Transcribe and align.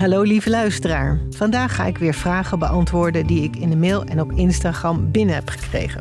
Hallo 0.00 0.22
lieve 0.22 0.50
luisteraar. 0.50 1.20
Vandaag 1.30 1.74
ga 1.74 1.84
ik 1.84 1.98
weer 1.98 2.14
vragen 2.14 2.58
beantwoorden 2.58 3.26
die 3.26 3.42
ik 3.42 3.56
in 3.56 3.70
de 3.70 3.76
mail 3.76 4.04
en 4.04 4.20
op 4.20 4.32
Instagram 4.32 5.10
binnen 5.10 5.34
heb 5.34 5.48
gekregen. 5.48 6.00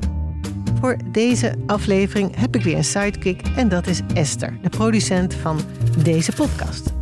Voor 0.80 0.98
deze 1.12 1.54
aflevering 1.66 2.36
heb 2.36 2.56
ik 2.56 2.64
weer 2.64 2.78
een 2.78 2.84
sidekick 2.84 3.42
en 3.56 3.70
dat 3.70 3.88
is 3.88 4.02
Esther, 4.14 4.58
de 4.62 4.70
producent 4.70 5.34
van 5.34 5.60
deze 6.04 6.32
podcast. 6.32 6.99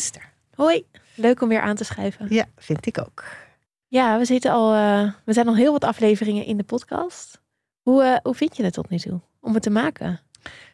Esther. 0.00 0.32
Hoi, 0.54 0.84
leuk 1.14 1.42
om 1.42 1.48
weer 1.48 1.60
aan 1.60 1.76
te 1.76 1.84
schrijven. 1.84 2.26
Ja, 2.28 2.44
vind 2.56 2.86
ik 2.86 2.98
ook. 2.98 3.24
Ja, 3.88 4.18
we 4.18 4.24
zitten 4.24 4.50
al, 4.50 4.74
uh, 4.74 5.12
we 5.24 5.32
zijn 5.32 5.48
al 5.48 5.56
heel 5.56 5.72
wat 5.72 5.84
afleveringen 5.84 6.44
in 6.44 6.56
de 6.56 6.62
podcast. 6.62 7.40
Hoe, 7.82 8.02
uh, 8.02 8.16
hoe 8.22 8.34
vind 8.34 8.56
je 8.56 8.64
het 8.64 8.72
tot 8.72 8.90
nu 8.90 8.98
toe 8.98 9.20
om 9.40 9.54
het 9.54 9.62
te 9.62 9.70
maken? 9.70 10.20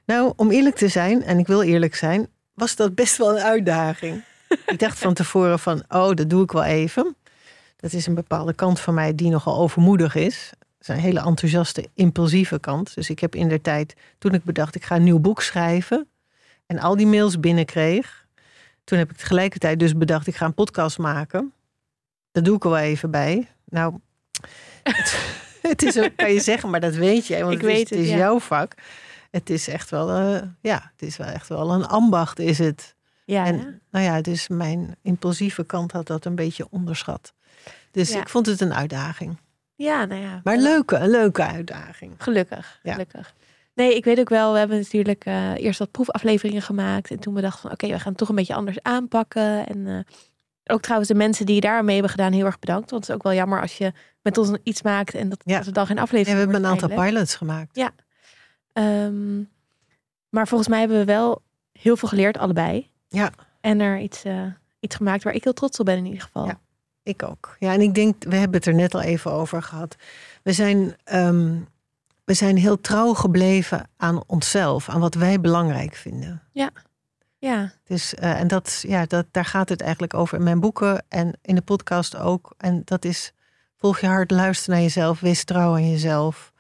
Nou, 0.05 0.33
om 0.37 0.51
eerlijk 0.51 0.77
te 0.77 0.89
zijn, 0.89 1.23
en 1.23 1.39
ik 1.39 1.47
wil 1.47 1.62
eerlijk 1.62 1.95
zijn, 1.95 2.29
was 2.55 2.77
dat 2.77 2.95
best 2.95 3.16
wel 3.16 3.37
een 3.37 3.43
uitdaging. 3.43 4.25
ik 4.66 4.79
dacht 4.79 4.99
van 4.99 5.15
tevoren 5.15 5.59
van, 5.59 5.83
oh, 5.88 6.15
dat 6.15 6.30
doe 6.30 6.43
ik 6.43 6.52
wel 6.52 6.65
even. 6.65 7.16
Dat 7.77 7.93
is 7.93 8.07
een 8.07 8.15
bepaalde 8.15 8.55
kant 8.55 8.80
van 8.80 8.95
mij 8.95 9.15
die 9.15 9.30
nogal 9.30 9.59
overmoedig 9.59 10.15
is. 10.15 10.51
Dat 10.59 10.69
is 10.80 10.88
een 10.88 11.11
hele 11.11 11.21
enthousiaste, 11.21 11.88
impulsieve 11.95 12.61
kant. 12.61 12.95
Dus 12.95 13.11
ik 13.11 13.19
heb 13.19 13.35
in 13.35 13.49
de 13.49 13.61
tijd, 13.61 13.95
toen 14.19 14.35
ik 14.35 14.45
bedacht, 14.45 14.74
ik 14.74 14.85
ga 14.85 14.97
een 14.97 15.05
nieuw 15.05 15.21
boek 15.21 15.43
schrijven. 15.43 16.09
En 16.66 16.79
al 16.79 16.97
die 16.97 17.07
mails 17.07 17.41
binnenkreeg, 17.41 18.26
toen 18.86 18.98
heb 18.98 19.10
ik 19.10 19.16
tegelijkertijd 19.16 19.78
dus 19.78 19.96
bedacht, 19.96 20.26
ik 20.26 20.37
ga 20.37 20.46
een 20.46 20.54
podcast 20.54 20.98
maken. 20.98 21.52
Dat 22.32 22.45
doe 22.45 22.56
ik 22.56 22.62
wel 22.62 22.79
even 22.79 23.10
bij. 23.10 23.48
Nou, 23.65 23.95
het, 25.62 25.82
is 25.82 25.98
ook, 25.98 26.16
kan 26.16 26.32
je 26.32 26.40
zeggen, 26.40 26.70
maar 26.70 26.80
dat 26.80 26.95
weet 26.95 27.26
je. 27.26 27.38
Want 27.38 27.52
ik 27.52 27.60
het 27.60 27.66
weet 27.66 27.90
is, 27.90 27.98
het, 27.98 28.06
is 28.06 28.12
jouw 28.12 28.40
vak. 28.40 28.74
Het 29.30 29.51
is 29.51 29.68
echt 29.68 29.90
wel, 29.90 30.20
uh, 30.20 30.43
ja, 30.60 30.90
het 30.93 31.09
is 31.09 31.16
wel 31.16 31.26
echt 31.26 31.48
wel 31.48 31.70
een 31.73 31.87
ambacht, 31.87 32.38
is 32.38 32.59
het. 32.59 32.95
Ja, 33.24 33.46
en, 33.46 33.80
nou 33.90 34.04
ja, 34.04 34.20
dus 34.20 34.48
mijn 34.48 34.96
impulsieve 35.02 35.65
kant 35.65 35.93
had 35.93 36.06
dat 36.06 36.24
een 36.24 36.34
beetje 36.34 36.66
onderschat. 36.71 37.32
Dus 37.90 38.10
ik 38.10 38.28
vond 38.28 38.46
het 38.46 38.60
een 38.60 38.74
uitdaging. 38.74 39.38
Ja, 39.74 40.04
nou 40.04 40.21
ja. 40.21 40.40
Maar 40.45 40.56
leuke, 40.56 40.96
een 40.96 41.10
leuke 41.10 41.43
uitdaging. 41.43 42.15
Gelukkig, 42.18 42.80
gelukkig. 42.82 43.34
Nee, 43.77 43.95
ik 43.95 44.05
weet 44.05 44.19
ook 44.19 44.29
wel, 44.29 44.52
we 44.52 44.59
hebben 44.59 44.79
natuurlijk 44.79 45.27
uh, 45.27 45.55
eerst 45.55 45.79
wat 45.79 45.91
proefafleveringen 45.91 46.63
gemaakt. 46.63 47.10
En 47.10 47.19
toen 47.19 47.35
we 47.35 47.41
dachten 47.41 47.60
van 47.60 47.71
oké, 47.71 47.87
we 47.87 47.99
gaan 47.99 48.09
het 48.09 48.16
toch 48.16 48.29
een 48.29 48.35
beetje 48.35 48.55
anders 48.55 48.83
aanpakken. 48.83 49.66
En 49.66 49.79
uh, 49.79 49.99
ook 50.65 50.80
trouwens 50.80 51.09
de 51.10 51.16
mensen 51.16 51.46
die 51.46 51.60
daarmee 51.60 51.95
hebben 51.95 52.10
gedaan, 52.10 52.33
heel 52.33 52.45
erg 52.45 52.59
bedankt. 52.59 52.91
Want 52.91 53.02
het 53.02 53.10
is 53.10 53.16
ook 53.16 53.23
wel 53.23 53.35
jammer 53.35 53.60
als 53.60 53.79
je 53.79 53.93
met 54.23 54.38
ons 54.38 54.51
iets 54.63 54.83
maakt 54.83 55.15
en 55.15 55.29
dat, 55.29 55.43
ja. 55.45 55.60
dat 55.60 55.74
dan 55.74 55.87
geen 55.87 55.99
aflevering 55.99 56.38
ja, 56.38 56.46
we 56.46 56.52
hebben 56.52 56.65
een 56.65 56.80
aantal 56.80 57.05
pilots 57.05 57.35
gemaakt. 57.35 57.77
Ja. 57.77 57.91
Um, 59.05 59.49
maar 60.29 60.49
volgens 60.49 60.68
mij 60.68 60.79
hebben 60.79 60.99
we 60.99 61.05
wel 61.05 61.43
heel 61.73 61.96
veel 61.96 62.09
geleerd, 62.09 62.38
allebei. 62.38 62.90
Ja. 63.09 63.30
En 63.61 63.80
er 63.80 63.99
iets, 63.99 64.25
uh, 64.25 64.43
iets 64.81 64.97
gemaakt 64.97 65.25
waar 65.25 65.34
ik 65.34 65.44
heel 65.44 65.53
trots 65.53 65.81
op 65.81 65.87
ben 65.87 65.97
in 65.97 66.05
ieder 66.05 66.22
geval. 66.22 66.47
Ja, 66.47 66.61
ik 67.03 67.22
ook. 67.22 67.56
Ja, 67.59 67.72
en 67.72 67.81
ik 67.81 67.94
denk, 67.94 68.25
we 68.25 68.37
hebben 68.37 68.56
het 68.56 68.66
er 68.66 68.75
net 68.75 68.94
al 68.94 69.00
even 69.00 69.33
over 69.33 69.62
gehad. 69.62 69.97
We 70.43 70.53
zijn... 70.53 70.97
Um, 71.12 71.66
we 72.27 72.34
zijn 72.34 72.56
heel 72.56 72.81
trouw 72.81 73.15
gebleven 73.15 73.88
aan 73.97 74.22
onszelf, 74.27 74.88
aan 74.88 75.00
wat 75.00 75.15
wij 75.15 75.41
belangrijk 75.41 75.94
vinden. 75.94 76.43
Ja. 76.53 76.71
Ja. 77.38 77.72
Dus, 77.84 78.15
uh, 78.15 78.41
en 78.41 78.49
dat, 78.49 78.84
ja, 78.88 79.06
dat, 79.06 79.27
daar 79.31 79.44
gaat 79.44 79.69
het 79.69 79.81
eigenlijk 79.81 80.15
over 80.15 80.38
in 80.38 80.44
mijn 80.44 80.60
boeken 80.60 81.05
en 81.09 81.38
in 81.43 81.55
de 81.55 81.62
podcast 81.62 82.16
ook. 82.16 82.55
En 82.59 82.83
dat 82.84 83.05
is, 83.05 83.33
volg 83.77 84.00
je 84.00 84.06
hart, 84.06 84.31
luister 84.31 84.73
naar 84.73 84.83
jezelf, 84.83 85.21
wees 85.21 85.45
trouw 85.45 85.73
aan 85.73 85.91
jezelf. 85.91 86.53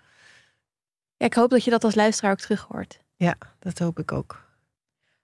Ja, 1.16 1.26
ik 1.26 1.34
hoop 1.34 1.50
dat 1.50 1.64
je 1.64 1.70
dat 1.70 1.84
als 1.84 1.94
luisteraar 1.94 2.32
ook 2.32 2.38
terug 2.38 2.66
hoort. 2.68 3.00
Ja, 3.16 3.34
dat 3.58 3.78
hoop 3.78 3.98
ik 3.98 4.12
ook. 4.12 4.44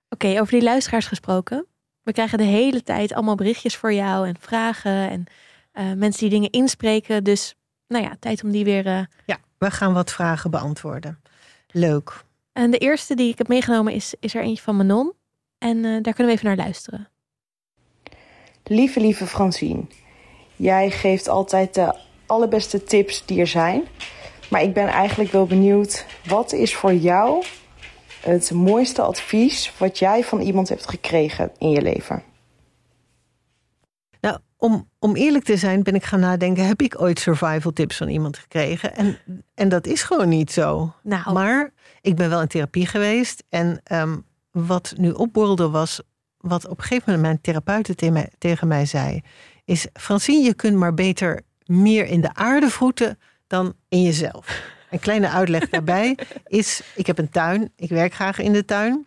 Oké, 0.08 0.40
over 0.40 0.52
die 0.52 0.62
luisteraars 0.62 1.06
gesproken. 1.06 1.66
We 2.02 2.12
krijgen 2.12 2.38
de 2.38 2.44
hele 2.44 2.82
tijd 2.82 3.12
allemaal 3.12 3.34
berichtjes 3.34 3.76
voor 3.76 3.92
jou 3.92 4.28
en 4.28 4.36
vragen 4.40 5.10
en 5.10 5.24
uh, 5.72 5.92
mensen 5.92 6.20
die 6.20 6.30
dingen 6.30 6.50
inspreken. 6.50 7.24
Dus 7.24 7.54
nou 7.86 8.04
ja, 8.04 8.16
tijd 8.20 8.44
om 8.44 8.50
die 8.50 8.64
weer 8.64 8.86
uh, 8.86 9.04
ja. 9.26 9.38
We 9.62 9.70
gaan 9.70 9.92
wat 9.92 10.12
vragen 10.12 10.50
beantwoorden. 10.50 11.20
Leuk. 11.70 12.24
En 12.52 12.70
de 12.70 12.78
eerste 12.78 13.14
die 13.14 13.30
ik 13.30 13.38
heb 13.38 13.48
meegenomen 13.48 13.92
is, 13.92 14.14
is 14.20 14.34
er 14.34 14.42
eentje 14.42 14.62
van 14.62 14.76
Manon. 14.76 15.12
En 15.58 15.76
uh, 15.76 16.02
daar 16.02 16.14
kunnen 16.14 16.26
we 16.26 16.32
even 16.32 16.46
naar 16.46 16.56
luisteren. 16.56 17.08
Lieve, 18.64 19.00
lieve 19.00 19.26
Francine. 19.26 19.84
Jij 20.56 20.90
geeft 20.90 21.28
altijd 21.28 21.74
de 21.74 21.94
allerbeste 22.26 22.82
tips 22.82 23.26
die 23.26 23.40
er 23.40 23.46
zijn. 23.46 23.82
Maar 24.50 24.62
ik 24.62 24.74
ben 24.74 24.86
eigenlijk 24.88 25.32
wel 25.32 25.46
benieuwd, 25.46 26.06
wat 26.26 26.52
is 26.52 26.74
voor 26.74 26.94
jou 26.94 27.44
het 28.20 28.50
mooiste 28.50 29.02
advies 29.02 29.72
wat 29.78 29.98
jij 29.98 30.24
van 30.24 30.40
iemand 30.40 30.68
hebt 30.68 30.88
gekregen 30.88 31.52
in 31.58 31.70
je 31.70 31.82
leven? 31.82 32.22
Om, 34.62 34.88
om 34.98 35.16
eerlijk 35.16 35.44
te 35.44 35.56
zijn 35.56 35.82
ben 35.82 35.94
ik 35.94 36.04
gaan 36.04 36.20
nadenken, 36.20 36.66
heb 36.66 36.82
ik 36.82 37.00
ooit 37.00 37.18
survival 37.18 37.72
tips 37.72 37.96
van 37.96 38.08
iemand 38.08 38.38
gekregen? 38.38 38.96
En, 38.96 39.18
en 39.54 39.68
dat 39.68 39.86
is 39.86 40.02
gewoon 40.02 40.28
niet 40.28 40.52
zo. 40.52 40.94
Nou. 41.02 41.32
Maar 41.32 41.72
ik 42.00 42.16
ben 42.16 42.28
wel 42.28 42.40
in 42.40 42.48
therapie 42.48 42.86
geweest. 42.86 43.44
En 43.48 43.80
um, 43.92 44.24
wat 44.50 44.94
nu 44.96 45.10
opborrelde 45.10 45.68
was, 45.68 46.00
wat 46.36 46.68
op 46.68 46.78
een 46.78 46.84
gegeven 46.84 47.04
moment 47.06 47.22
mijn 47.22 47.40
therapeut 47.40 47.96
tegen 47.96 48.12
mij, 48.12 48.30
tegen 48.38 48.68
mij 48.68 48.86
zei, 48.86 49.22
is 49.64 49.86
Francine, 49.92 50.42
je 50.42 50.54
kunt 50.54 50.76
maar 50.76 50.94
beter 50.94 51.40
meer 51.64 52.06
in 52.06 52.20
de 52.20 52.34
aarde 52.34 52.70
voeten 52.70 53.18
dan 53.46 53.74
in 53.88 54.02
jezelf. 54.02 54.62
Een 54.90 55.00
kleine 55.00 55.28
uitleg 55.28 55.68
daarbij 55.68 56.18
is, 56.46 56.82
ik 56.94 57.06
heb 57.06 57.18
een 57.18 57.30
tuin, 57.30 57.72
ik 57.76 57.88
werk 57.88 58.14
graag 58.14 58.38
in 58.38 58.52
de 58.52 58.64
tuin. 58.64 59.06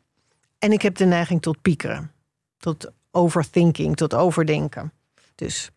En 0.60 0.72
ik 0.72 0.82
heb 0.82 0.96
de 0.96 1.06
neiging 1.06 1.42
tot 1.42 1.62
piekeren, 1.62 2.12
tot 2.58 2.92
overthinking, 3.12 3.96
tot 3.96 4.14
overdenken. 4.14 4.94
Dus 5.36 5.70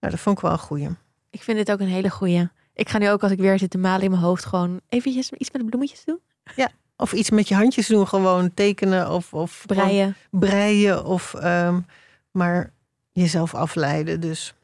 nou, 0.00 0.12
dat 0.12 0.20
vond 0.20 0.36
ik 0.36 0.42
wel 0.42 0.52
een 0.52 0.58
goeie. 0.58 0.88
Ik 1.30 1.42
vind 1.42 1.56
dit 1.58 1.72
ook 1.72 1.80
een 1.80 1.88
hele 1.88 2.10
goeie. 2.10 2.48
Ik 2.74 2.88
ga 2.88 2.98
nu 2.98 3.10
ook 3.10 3.22
als 3.22 3.32
ik 3.32 3.38
weer 3.38 3.58
zit 3.58 3.70
te 3.70 3.78
malen 3.78 4.04
in 4.04 4.10
mijn 4.10 4.22
hoofd 4.22 4.44
gewoon 4.44 4.80
eventjes 4.88 5.30
iets 5.30 5.50
met 5.50 5.62
de 5.62 5.68
bloemetjes 5.68 6.04
doen. 6.04 6.20
Ja, 6.56 6.70
of 6.96 7.12
iets 7.12 7.30
met 7.30 7.48
je 7.48 7.54
handjes 7.54 7.86
doen. 7.86 8.08
Gewoon 8.08 8.54
tekenen 8.54 9.10
of, 9.10 9.34
of 9.34 9.62
breien. 9.66 10.16
breien 10.30 11.04
of 11.04 11.34
um, 11.34 11.86
maar 12.30 12.72
jezelf 13.12 13.54
afleiden. 13.54 14.20
Dus. 14.20 14.54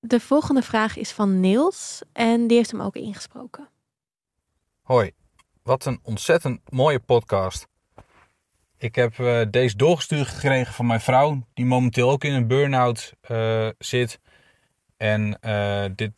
De 0.00 0.20
volgende 0.20 0.62
vraag 0.62 0.96
is 0.96 1.12
van 1.12 1.40
Niels 1.40 2.02
en 2.12 2.46
die 2.46 2.56
heeft 2.56 2.70
hem 2.70 2.80
ook 2.80 2.96
ingesproken. 2.96 3.68
Hoi, 4.82 5.12
wat 5.62 5.84
een 5.84 6.00
ontzettend 6.02 6.60
mooie 6.70 6.98
podcast. 7.00 7.66
Ik 8.80 8.94
heb 8.94 9.18
uh, 9.18 9.40
deze 9.50 9.76
doorgestuurd 9.76 10.28
gekregen 10.28 10.74
van 10.74 10.86
mijn 10.86 11.00
vrouw, 11.00 11.42
die 11.54 11.64
momenteel 11.64 12.10
ook 12.10 12.24
in 12.24 12.32
een 12.32 12.46
burn-out 12.46 13.12
uh, 13.30 13.68
zit. 13.78 14.20
En 14.96 15.38
uh, 15.40 15.84
dit, 15.94 16.12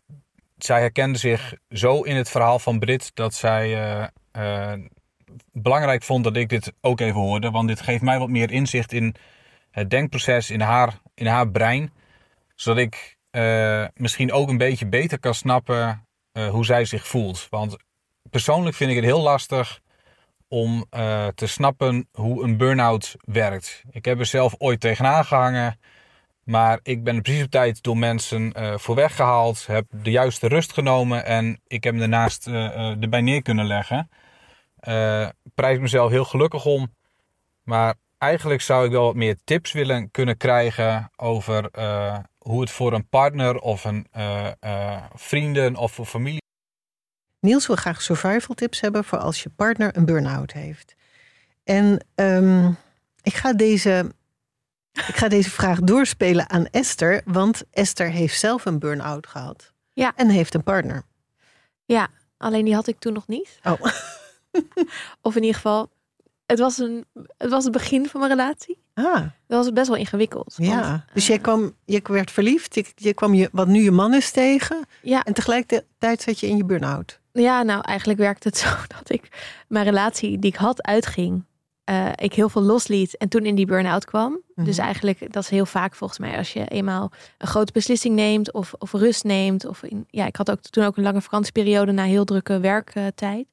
zij 0.59 0.81
herkende 0.81 1.19
zich 1.19 1.55
zo 1.71 2.03
in 2.03 2.17
het 2.17 2.31
verhaal 2.31 2.59
van 2.59 2.79
Brit 2.79 3.11
dat 3.15 3.35
zij 3.35 4.11
belangrijk 5.53 6.03
vond 6.03 6.25
dat 6.25 6.37
ik 6.37 6.49
dit 6.49 6.73
ook 6.81 7.01
even 7.01 7.21
hoorde. 7.21 7.51
Want 7.51 7.69
dit 7.69 7.81
geeft 7.81 8.03
mij 8.03 8.19
wat 8.19 8.29
meer 8.29 8.51
inzicht 8.51 8.93
in 8.93 9.15
het 9.71 9.91
denkproces 9.91 10.51
in 10.51 10.61
haar, 10.61 11.01
in 11.15 11.27
haar 11.27 11.51
brein. 11.51 11.93
Zodat 12.55 12.79
ik 12.79 13.17
misschien 13.95 14.33
ook 14.33 14.49
een 14.49 14.59
beetje 14.59 14.87
beter 14.87 15.19
kan 15.19 15.35
snappen 15.35 16.07
hoe 16.51 16.65
zij 16.65 16.85
zich 16.85 17.07
voelt. 17.07 17.47
Want 17.51 17.77
persoonlijk 18.31 18.77
vind 18.77 18.91
ik 18.91 18.97
het 18.97 19.05
heel 19.05 19.21
lastig 19.21 19.81
om 20.51 20.85
uh, 20.97 21.27
te 21.27 21.47
snappen 21.47 22.09
hoe 22.13 22.43
een 22.43 22.57
burn-out 22.57 23.17
werkt. 23.21 23.83
Ik 23.91 24.05
heb 24.05 24.19
er 24.19 24.27
zelf 24.27 24.55
ooit 24.59 24.81
tegenaan 24.81 25.25
gehangen, 25.25 25.79
maar 26.45 26.81
ik 26.83 27.05
ben 27.05 27.23
precies 27.23 27.45
op 27.45 27.51
tijd 27.51 27.83
door 27.83 27.97
mensen 27.97 28.53
uh, 28.57 28.77
voor 28.77 28.95
weggehaald, 28.95 29.67
heb 29.67 29.85
de 29.91 30.11
juiste 30.11 30.49
rust 30.49 30.73
genomen 30.73 31.25
en 31.25 31.61
ik 31.67 31.85
heb 31.85 31.95
me 31.95 32.01
daarnaast 32.01 32.47
uh, 32.47 33.03
erbij 33.03 33.21
neer 33.21 33.43
kunnen 33.43 33.67
leggen. 33.67 34.09
prijs 35.55 35.79
mezelf 35.79 36.11
heel 36.11 36.25
gelukkig 36.25 36.65
om, 36.65 36.95
maar 37.63 37.95
eigenlijk 38.19 38.61
zou 38.61 38.85
ik 38.85 38.91
wel 38.91 39.05
wat 39.05 39.15
meer 39.15 39.37
tips 39.45 39.73
willen 39.73 40.11
kunnen 40.11 40.37
krijgen 40.37 41.11
over 41.17 41.71
hoe 42.39 42.61
het 42.61 42.71
voor 42.71 42.93
een 42.93 43.09
partner 43.09 43.59
of 43.59 43.85
een 43.85 44.07
vrienden 45.15 45.77
of 45.77 45.93
voor 45.93 46.07
familie 46.07 46.49
Niels 47.41 47.67
wil 47.67 47.77
graag 47.77 48.03
survival 48.03 48.55
tips 48.55 48.81
hebben 48.81 49.05
voor 49.05 49.19
als 49.19 49.43
je 49.43 49.51
partner 49.57 49.97
een 49.97 50.05
burn-out 50.05 50.53
heeft. 50.53 50.95
En 51.65 52.05
um, 52.15 52.77
ik, 53.23 53.35
ga 53.35 53.53
deze, 53.53 54.13
ik 54.93 55.17
ga 55.17 55.29
deze 55.29 55.51
vraag 55.51 55.81
doorspelen 55.81 56.51
aan 56.51 56.67
Esther, 56.67 57.23
want 57.25 57.63
Esther 57.71 58.11
heeft 58.11 58.39
zelf 58.39 58.65
een 58.65 58.79
burn-out 58.79 59.27
gehad. 59.27 59.73
Ja. 59.93 60.13
En 60.17 60.29
heeft 60.29 60.55
een 60.55 60.63
partner. 60.63 61.03
Ja, 61.85 62.09
alleen 62.37 62.65
die 62.65 62.75
had 62.75 62.87
ik 62.87 62.99
toen 62.99 63.13
nog 63.13 63.27
niet. 63.27 63.59
Oh. 63.63 63.81
of 65.23 65.37
in 65.37 65.41
ieder 65.41 65.55
geval, 65.55 65.91
het 66.47 66.59
was, 66.59 66.79
een, 66.79 67.05
het 67.39 67.51
was 67.51 67.65
het 67.65 67.73
begin 67.73 68.09
van 68.09 68.21
mijn 68.21 68.33
relatie. 68.33 68.79
Ah, 68.95 69.15
Dat 69.47 69.65
was 69.65 69.73
best 69.73 69.89
wel 69.89 69.97
ingewikkeld. 69.97 70.55
want, 70.57 70.71
ja. 70.71 71.05
Dus 71.13 71.23
eh, 71.23 71.29
jij 71.29 71.39
kwam, 71.39 71.75
je 71.85 72.01
werd 72.05 72.31
verliefd. 72.31 72.75
Je, 72.75 72.85
je 72.95 73.15
kwam 73.15 73.35
je, 73.35 73.49
wat 73.53 73.67
nu 73.67 73.83
je 73.83 73.91
man 73.91 74.15
is 74.15 74.31
tegen. 74.31 74.87
Ja. 75.03 75.23
En 75.25 75.33
tegelijkertijd 75.33 76.23
zat 76.23 76.41
je 76.41 76.47
in 76.47 76.57
je 76.57 76.65
burn-out. 76.65 77.20
Ja, 77.33 77.63
nou 77.63 77.81
eigenlijk 77.81 78.19
werkte 78.19 78.49
het 78.49 78.57
zo 78.65 78.69
dat 78.89 79.11
ik 79.11 79.29
mijn 79.69 79.85
relatie 79.85 80.39
die 80.39 80.51
ik 80.51 80.57
had 80.57 80.83
uitging. 80.83 81.45
eh, 81.85 82.09
ik 82.15 82.35
heel 82.35 82.49
veel 82.49 82.63
losliet 82.63 83.17
en 83.17 83.29
toen 83.29 83.45
in 83.47 83.55
die 83.55 83.67
burn-out 83.67 84.05
kwam. 84.05 84.41
Mhm. 84.55 84.67
Dus 84.67 84.79
eigenlijk, 84.79 85.33
dat 85.33 85.43
is 85.43 85.49
heel 85.49 85.67
vaak 85.67 85.95
volgens 85.95 86.19
mij 86.19 86.37
als 86.37 86.53
je 86.53 86.67
eenmaal 86.69 87.11
een 87.39 87.47
grote 87.49 87.73
beslissing 87.73 88.15
neemt 88.15 88.53
of, 88.53 88.75
of 88.79 88.93
rust 88.93 89.25
neemt. 89.25 89.65
Of 89.65 89.83
in, 89.83 90.07
ja, 90.11 90.27
ik 90.27 90.37
had 90.37 90.51
ook 90.51 90.61
toen 90.61 90.85
ook 90.85 90.97
een 90.97 91.03
lange 91.03 91.21
vakantieperiode 91.21 91.93
na 91.93 92.05
heel 92.05 92.25
drukke 92.25 92.61
werktijd. 92.61 93.47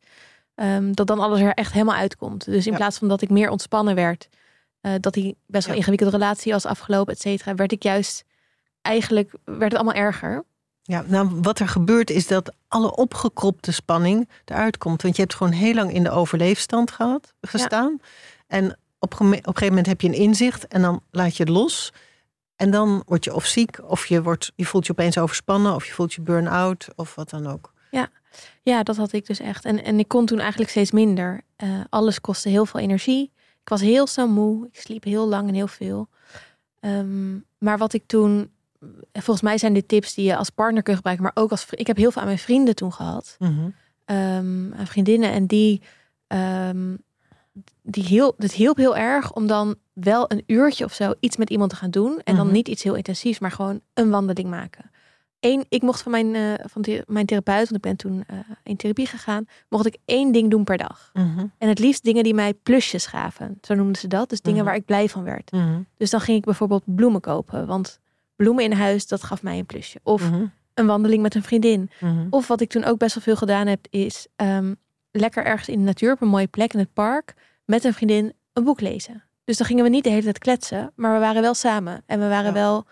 ehm, 0.55 0.91
dat 0.93 1.07
dan 1.07 1.19
alles 1.19 1.39
er 1.39 1.53
echt 1.53 1.71
helemaal 1.73 1.95
uitkomt. 1.95 2.45
Dus 2.45 2.65
in 2.65 2.71
Ja. 2.71 2.77
plaats 2.77 2.97
van 2.97 3.07
dat 3.07 3.21
ik 3.21 3.29
meer 3.29 3.49
ontspannen 3.49 3.95
werd, 3.95 4.29
eh, 4.81 4.91
dat 4.99 5.13
die 5.13 5.35
best 5.45 5.63
wel 5.65 5.73
Ja. 5.73 5.79
ingewikkelde 5.79 6.17
relatie 6.17 6.51
was 6.51 6.65
afgelopen, 6.65 7.13
et 7.13 7.21
cetera, 7.21 7.55
werd 7.55 7.71
ik 7.71 7.83
juist 7.83 8.23
eigenlijk 8.81 9.31
werd 9.43 9.61
het 9.71 9.75
allemaal 9.75 9.93
erger. 10.03 10.43
Ja, 10.87 11.03
nou, 11.07 11.29
wat 11.41 11.59
er 11.59 11.67
gebeurt 11.67 12.09
is 12.09 12.27
dat 12.27 12.53
alle 12.67 12.95
opgekropte 12.95 13.71
spanning 13.71 14.29
eruit 14.45 14.77
komt. 14.77 15.01
Want 15.01 15.15
je 15.15 15.21
hebt 15.21 15.35
gewoon 15.35 15.53
heel 15.53 15.73
lang 15.73 15.93
in 15.93 16.03
de 16.03 16.09
overleefstand 16.09 16.91
gehad, 16.91 17.33
gestaan. 17.41 17.99
En 18.47 18.77
op, 18.99 19.13
op 19.13 19.19
een 19.19 19.33
gegeven 19.33 19.67
moment 19.67 19.85
heb 19.85 20.01
je 20.01 20.07
een 20.07 20.13
inzicht 20.13 20.67
en 20.67 20.81
dan 20.81 21.01
laat 21.11 21.37
je 21.37 21.43
het 21.43 21.51
los. 21.51 21.93
En 22.55 22.71
dan 22.71 23.03
word 23.05 23.23
je 23.23 23.33
of 23.33 23.45
ziek, 23.45 23.79
of 23.83 24.05
je, 24.05 24.21
wordt, 24.21 24.51
je 24.55 24.65
voelt 24.65 24.85
je 24.85 24.91
opeens 24.91 25.17
overspannen, 25.17 25.75
of 25.75 25.85
je 25.85 25.93
voelt 25.93 26.13
je 26.13 26.21
burn-out, 26.21 26.87
of 26.95 27.15
wat 27.15 27.29
dan 27.29 27.47
ook. 27.47 27.73
Ja, 28.61 28.83
dat 28.83 28.97
had 28.97 29.11
ik 29.11 29.25
dus 29.25 29.39
echt. 29.39 29.65
En, 29.65 29.83
en 29.83 29.99
ik 29.99 30.07
kon 30.07 30.25
toen 30.25 30.39
eigenlijk 30.39 30.69
steeds 30.69 30.91
minder. 30.91 31.41
Eh, 31.55 31.69
alles 31.89 32.21
kostte 32.21 32.49
heel 32.49 32.65
veel 32.65 32.79
energie. 32.79 33.31
Ik 33.61 33.69
was 33.69 33.81
heel 33.81 34.07
snel 34.07 34.27
moe. 34.27 34.67
Ik 34.71 34.79
sliep 34.79 35.03
heel 35.03 35.27
lang 35.27 35.47
en 35.47 35.53
heel 35.53 35.67
veel. 35.67 36.07
Ehm, 36.79 37.35
maar 37.57 37.77
wat 37.77 37.93
ik 37.93 38.03
toen... 38.07 38.51
Volgens 39.13 39.41
mij 39.41 39.57
zijn 39.57 39.73
dit 39.73 39.87
tips 39.87 40.13
die 40.13 40.25
je 40.25 40.35
als 40.37 40.49
partner 40.49 40.83
kunt 40.83 40.95
gebruiken. 40.95 41.25
Maar 41.25 41.43
ook 41.43 41.51
als... 41.51 41.65
Ik 41.69 41.87
heb 41.87 41.97
heel 41.97 42.11
veel 42.11 42.21
aan 42.21 42.27
mijn 42.27 42.39
vrienden 42.39 42.75
toen 42.75 42.93
gehad. 42.93 43.35
ehm, 44.05 44.73
aan 44.73 44.87
vriendinnen. 44.87 45.31
En 45.31 45.45
die... 45.45 45.81
ehm, 46.27 46.95
die 47.81 48.03
heel, 48.03 48.33
het 48.37 48.51
hielp 48.53 48.77
heel 48.77 48.97
erg 48.97 49.33
om 49.33 49.47
dan 49.47 49.75
wel 49.93 50.31
een 50.31 50.43
uurtje 50.45 50.85
of 50.85 50.93
zo 50.93 51.13
iets 51.19 51.37
met 51.37 51.49
iemand 51.49 51.69
te 51.69 51.75
gaan 51.75 51.89
doen. 51.91 52.21
En 52.23 52.35
dan 52.35 52.45
Mhm. 52.45 52.55
niet 52.55 52.67
iets 52.67 52.83
heel 52.83 52.95
intensiefs, 52.95 53.39
maar 53.39 53.51
gewoon 53.51 53.81
een 53.93 54.09
wandeling 54.09 54.49
maken. 54.49 54.91
Eén, 55.39 55.65
ik 55.69 55.81
mocht 55.81 56.01
van 56.01 56.11
mijn, 56.11 56.35
eh, 56.35 56.65
van 56.69 56.85
mijn 57.07 57.25
therapeut, 57.25 57.69
want 57.69 57.75
ik 57.75 57.81
ben 57.81 57.95
toen 57.95 58.23
eh, 58.27 58.37
in 58.63 58.75
therapie 58.75 59.05
gegaan, 59.07 59.45
mocht 59.69 59.85
ik 59.85 59.97
één 60.05 60.31
ding 60.31 60.49
doen 60.51 60.63
per 60.63 60.77
dag. 60.77 61.09
Mhm. 61.13 61.45
En 61.57 61.69
het 61.69 61.79
liefst 61.79 62.03
dingen 62.03 62.23
die 62.23 62.33
mij 62.33 62.53
plusjes 62.53 63.05
gaven. 63.05 63.57
Zo 63.61 63.73
noemden 63.75 63.95
ze 63.95 64.07
dat. 64.07 64.29
Dus 64.29 64.41
dingen 64.41 64.59
Mhm. 64.59 64.67
waar 64.67 64.77
ik 64.77 64.85
blij 64.85 65.09
van 65.09 65.23
werd. 65.23 65.51
Mhm. 65.51 65.79
Dus 65.97 66.09
dan 66.09 66.21
ging 66.21 66.37
ik 66.37 66.43
bijvoorbeeld 66.45 66.83
bloemen 66.85 67.21
kopen. 67.21 67.67
Want 67.67 67.99
bloemen 68.37 68.63
in 68.63 68.71
huis, 68.71 69.07
dat 69.07 69.23
gaf 69.23 69.43
mij 69.43 69.57
een 69.59 69.65
plusje. 69.65 69.99
Of 70.03 70.29
Mhm. 70.31 70.45
een 70.73 70.85
wandeling 70.85 71.21
met 71.21 71.35
een 71.35 71.43
vriendin. 71.43 71.89
Mhm. 71.99 72.27
Of 72.29 72.47
wat 72.47 72.61
ik 72.61 72.69
toen 72.69 72.83
ook 72.83 72.97
best 72.97 73.15
wel 73.15 73.23
veel 73.23 73.35
gedaan 73.35 73.67
heb, 73.67 73.85
is 73.89 74.27
ehm, 74.35 74.73
lekker 75.11 75.45
ergens 75.45 75.69
in 75.69 75.79
de 75.79 75.85
natuur 75.85 76.11
op 76.11 76.21
een 76.21 76.27
mooie 76.27 76.47
plek 76.47 76.73
in 76.73 76.79
het 76.79 76.93
park 76.93 77.33
met 77.65 77.83
een 77.83 77.93
vriendin 77.93 78.33
een 78.53 78.63
boek 78.63 78.81
lezen. 78.81 79.23
Dus 79.43 79.57
dan 79.57 79.67
gingen 79.67 79.83
we 79.83 79.89
niet 79.89 80.03
de 80.03 80.09
hele 80.09 80.21
tijd 80.23 80.37
kletsen, 80.37 80.91
maar 80.95 81.13
we 81.13 81.19
waren 81.19 81.41
wel 81.41 81.53
samen. 81.53 82.03
En 82.05 82.19
we 82.19 82.27
waren 82.27 82.45
Ja. 82.47 82.53
wel 82.53 82.85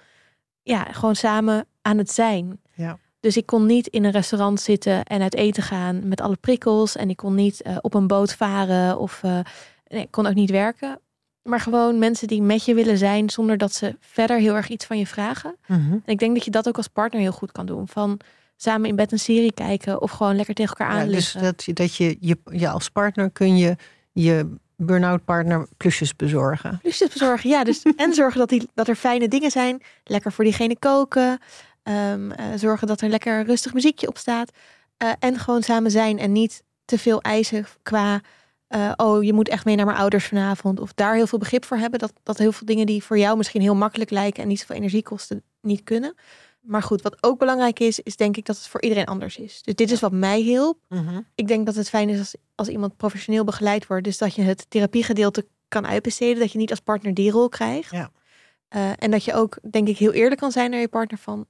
ja, 0.62 0.84
gewoon 0.84 1.16
samen 1.16 1.66
aan 1.82 1.98
het 1.98 2.12
zijn. 2.12 2.62
Ja. 2.74 2.98
Dus 3.20 3.38
ik 3.38 3.46
kon 3.46 3.66
niet 3.66 3.88
in 3.88 4.04
een 4.04 4.12
restaurant 4.12 4.60
zitten 4.62 5.04
en 5.04 5.22
uit 5.22 5.36
eten 5.36 5.64
gaan 5.64 6.08
met 6.08 6.22
alle 6.22 6.36
prikkels. 6.36 6.96
En 6.96 7.10
ik 7.10 7.18
kon 7.18 7.36
niet 7.36 7.62
eh, 7.62 7.78
op 7.82 7.94
een 7.94 8.08
boot 8.08 8.34
varen 8.34 9.00
of 9.00 9.24
eh, 9.24 9.40
nee, 9.88 10.02
ik 10.02 10.12
kon 10.12 10.26
ook 10.26 10.34
niet 10.34 10.50
werken. 10.52 11.00
Maar 11.46 11.60
gewoon 11.60 12.00
mensen 12.00 12.28
die 12.28 12.42
met 12.42 12.66
je 12.66 12.74
willen 12.74 12.98
zijn 12.98 13.30
zonder 13.30 13.58
dat 13.58 13.74
ze 13.74 13.96
verder 14.00 14.40
heel 14.40 14.56
erg 14.56 14.70
iets 14.70 14.86
van 14.86 14.98
je 14.98 15.08
vragen. 15.08 15.56
Mhm. 15.68 15.92
En 15.92 16.02
ik 16.06 16.20
denk 16.20 16.36
dat 16.36 16.46
je 16.46 16.52
dat 16.52 16.68
ook 16.68 16.78
als 16.78 16.88
partner 16.88 17.22
heel 17.22 17.32
goed 17.32 17.52
kan 17.52 17.66
doen. 17.66 17.88
Van 17.88 18.20
samen 18.56 18.90
in 18.90 18.96
bed 18.96 19.12
een 19.12 19.20
serie 19.20 19.54
kijken 19.54 20.02
of 20.02 20.12
gewoon 20.12 20.36
lekker 20.36 20.56
tegen 20.56 20.76
elkaar 20.78 21.06
Ja, 21.06 21.12
dus 21.12 21.32
dat 21.32 21.64
je, 21.64 21.74
dat 21.74 21.96
je, 21.96 22.18
je, 22.20 22.38
je 22.52 22.70
als 22.70 22.90
partner 22.90 23.30
kun 23.30 23.58
je 23.58 23.76
je 24.12 24.56
burn-out 24.76 25.26
partner 25.26 25.68
plusjes 25.78 26.16
bezorgen. 26.16 26.80
Plusjes 26.82 27.10
bezorgen, 27.10 27.50
ja. 27.50 27.64
Dus, 27.64 27.84
en 27.96 28.14
zorgen 28.14 28.40
dat, 28.40 28.50
die, 28.50 28.70
dat 28.74 28.88
er 28.88 28.96
fijne 28.96 29.28
dingen 29.28 29.52
zijn. 29.52 29.82
Lekker 30.04 30.32
voor 30.32 30.44
diegene 30.44 30.80
koken. 30.80 31.40
Ehm, 31.84 32.32
eh, 32.32 32.46
zorgen 32.56 32.88
dat 32.88 33.02
er 33.02 33.10
lekker 33.10 33.46
rustig 33.46 33.74
muziekje 33.74 34.08
op 34.08 34.18
staat. 34.18 34.52
Eh, 34.98 35.12
en 35.20 35.40
gewoon 35.40 35.64
samen 35.64 35.92
zijn 35.92 36.20
en 36.20 36.32
niet 36.32 36.64
te 36.86 36.98
veel 36.98 37.22
eisen 37.22 37.66
qua... 37.84 38.22
eh, 38.68 38.92
oh, 38.96 39.24
je 39.24 39.34
moet 39.34 39.50
echt 39.50 39.66
mee 39.66 39.76
naar 39.76 39.86
mijn 39.86 39.98
ouders 39.98 40.26
vanavond. 40.26 40.80
Of 40.80 40.94
daar 40.94 41.16
heel 41.16 41.28
veel 41.28 41.40
begrip 41.40 41.66
voor 41.66 41.78
hebben. 41.78 42.00
Dat, 42.00 42.14
dat 42.24 42.38
heel 42.38 42.52
veel 42.52 42.66
dingen 42.66 42.86
die 42.86 43.04
voor 43.04 43.18
jou 43.18 43.38
misschien 43.38 43.62
heel 43.62 43.76
makkelijk 43.76 44.10
lijken... 44.10 44.44
en 44.44 44.48
niet 44.48 44.60
zoveel 44.60 44.76
energie 44.76 45.04
kosten, 45.04 45.44
niet 45.62 45.84
kunnen. 45.84 46.16
Maar 46.62 46.84
goed, 46.84 47.02
wat 47.02 47.24
ook 47.24 47.40
belangrijk 47.40 47.80
is... 47.80 48.00
is 48.00 48.16
denk 48.16 48.38
ik 48.38 48.46
dat 48.46 48.56
het 48.56 48.68
voor 48.68 48.82
iedereen 48.82 49.06
anders 49.06 49.38
is. 49.38 49.62
Dus 49.64 49.76
dit 49.76 49.92
is 49.92 50.00
wat 50.00 50.12
mij 50.12 50.40
hielp. 50.40 50.80
Mhm. 50.90 51.22
ik 51.36 51.48
denk 51.48 51.66
dat 51.66 51.76
het 51.76 51.90
fijn 51.90 52.10
is 52.10 52.20
als, 52.20 52.36
als 52.56 52.68
iemand 52.68 52.98
professioneel 52.98 53.44
begeleid 53.44 53.88
wordt. 53.88 54.04
Dus 54.04 54.18
dat 54.18 54.36
je 54.36 54.42
het 54.42 54.66
therapiegedeelte 54.70 55.46
kan 55.68 55.88
uitbesteden. 55.88 56.40
Dat 56.40 56.52
je 56.52 56.58
niet 56.58 56.70
als 56.70 56.80
partner 56.80 57.14
die 57.14 57.32
rol 57.32 57.50
krijgt. 57.50 57.92
Ja. 57.92 58.12
Eh, 58.68 58.92
en 58.98 59.12
dat 59.12 59.24
je 59.24 59.34
ook, 59.34 59.58
denk 59.72 59.88
ik, 59.88 59.98
heel 59.98 60.12
eerlijk 60.12 60.40
kan 60.40 60.52
zijn 60.52 60.72
naar 60.72 60.80
je 60.80 60.88
partner 60.88 61.20
van... 61.20 61.46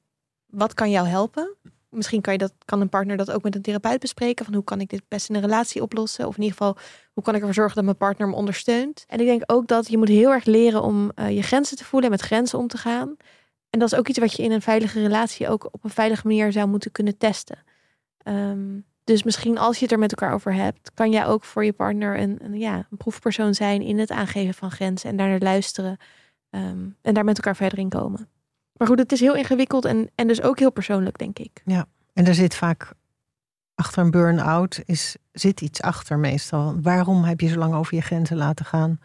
wat 0.46 0.74
kan 0.74 0.90
jou 0.90 1.08
helpen? 1.08 1.56
Misschien 1.95 2.21
kan, 2.21 2.33
je 2.33 2.39
dat, 2.39 2.53
kan 2.65 2.81
een 2.81 2.89
partner 2.89 3.18
dat 3.18 3.31
ook 3.31 3.44
met 3.44 3.56
een 3.56 3.62
therapeut 3.62 4.00
bespreken. 4.00 4.45
Van 4.45 4.53
hoe 4.53 4.63
kan 4.63 4.81
ik 4.81 4.89
dit 4.89 5.01
best 5.07 5.30
in 5.30 5.36
een 5.36 5.42
relatie 5.42 5.81
oplossen? 5.81 6.27
Of 6.27 6.36
in 6.36 6.44
ieder 6.44 6.57
geval, 6.57 6.77
hoe 7.13 7.24
kan 7.24 7.33
ik 7.33 7.39
ervoor 7.39 7.56
zorgen 7.56 7.75
dat 7.75 7.83
mijn 7.83 7.97
partner 7.97 8.27
me 8.27 8.36
ondersteunt? 8.36 9.03
En 9.07 9.19
ik 9.19 9.25
denk 9.25 9.44
ook 9.45 9.68
dat 9.68 9.88
je 9.88 9.97
moet 9.97 10.07
heel 10.07 10.31
erg 10.31 10.45
leren 10.45 10.81
om 10.81 11.12
eh, 11.15 11.36
je 11.36 11.42
grenzen 11.42 11.77
te 11.77 11.86
voelen 11.86 12.09
en 12.09 12.15
met 12.15 12.25
grenzen 12.25 12.59
om 12.59 12.68
te 12.68 12.77
gaan. 12.77 13.15
En 13.69 13.80
dat 13.80 13.92
is 13.92 13.97
ook 14.00 14.07
iets 14.07 14.19
wat 14.19 14.33
je 14.33 14.44
in 14.44 14.51
een 14.51 14.62
veilige 14.62 15.01
relatie 15.01 15.50
ook 15.50 15.68
op 15.71 15.83
een 15.83 15.89
veilige 15.89 16.27
manier 16.27 16.51
zou 16.51 16.68
moeten 16.68 16.92
kunnen 16.92 17.18
testen. 17.18 17.63
Ehm, 18.18 18.80
dus 19.03 19.24
misschien 19.24 19.57
als 19.57 19.77
je 19.77 19.83
het 19.83 19.94
er 19.94 20.00
met 20.00 20.12
elkaar 20.12 20.33
over 20.33 20.53
hebt, 20.53 20.92
kan 20.94 21.12
jij 21.12 21.25
ook 21.25 21.44
voor 21.44 21.65
je 21.65 21.74
partner 21.74 22.19
een, 22.19 22.38
een, 22.44 22.59
ja, 22.59 22.88
een 22.92 22.97
proefpersoon 22.97 23.53
zijn 23.53 23.81
in 23.81 24.00
het 24.00 24.12
aangeven 24.12 24.53
van 24.53 24.71
grenzen 24.71 25.09
en 25.09 25.18
daarnaar 25.18 25.39
luisteren. 25.39 25.97
ehm, 26.50 26.89
en 27.01 27.13
daar 27.13 27.24
met 27.24 27.38
elkaar 27.38 27.56
verder 27.56 27.80
in 27.80 27.89
komen. 27.89 28.30
Maar 28.77 28.88
goed, 28.88 29.00
het 29.00 29.12
is 29.12 29.19
heel 29.19 29.36
ingewikkeld 29.36 29.86
en, 29.86 30.10
en 30.16 30.27
dus 30.27 30.42
ook 30.42 30.60
heel 30.60 30.72
persoonlijk, 30.72 31.18
denk 31.18 31.39
ik. 31.39 31.62
En 32.13 32.25
er 32.25 32.36
zit 32.36 32.56
vaak 32.56 32.92
achter 33.75 34.04
een 34.04 34.12
burn-out 34.12 34.81
is, 34.86 35.16
zit 35.31 35.62
iets 35.62 35.81
achter 35.81 36.18
meestal. 36.19 36.75
Waarom 36.81 37.24
heb 37.24 37.39
je 37.42 37.48
zo 37.48 37.57
lang 37.57 37.74
over 37.74 37.95
je 37.95 38.01
grenzen 38.01 38.38
laten 38.38 38.66
gaan? 38.66 39.00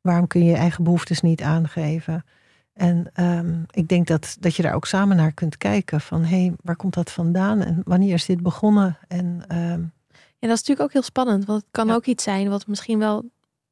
Waarom 0.00 0.26
kun 0.26 0.44
je 0.44 0.50
je 0.50 0.56
eigen 0.56 0.84
behoeftes 0.84 1.20
niet 1.20 1.42
aangeven? 1.42 2.24
En 2.72 3.10
ehm, 3.12 3.62
ik 3.70 3.88
denk 3.88 4.06
dat, 4.06 4.36
dat 4.40 4.54
je 4.54 4.62
daar 4.62 4.74
ook 4.74 4.86
samen 4.86 5.16
naar 5.16 5.32
kunt 5.32 5.56
kijken. 5.56 6.00
Van 6.00 6.24
hé, 6.24 6.40
hey, 6.40 6.52
waar 6.62 6.76
komt 6.76 6.94
dat 6.94 7.10
vandaan? 7.10 7.62
En 7.62 7.80
wanneer 7.84 8.14
is 8.14 8.26
dit 8.26 8.42
begonnen? 8.42 8.98
En 9.08 9.44
ehm, 9.48 9.60
En 10.38 10.48
dat 10.48 10.60
is 10.60 10.66
natuurlijk 10.66 10.80
ook 10.80 10.92
heel 10.92 11.02
spannend, 11.02 11.44
want 11.44 11.60
het 11.60 11.70
kan 11.70 11.86
Ja. 11.86 11.94
ook 11.94 12.06
iets 12.06 12.24
zijn 12.24 12.48
wat 12.48 12.66
misschien 12.66 12.98
wel 12.98 13.24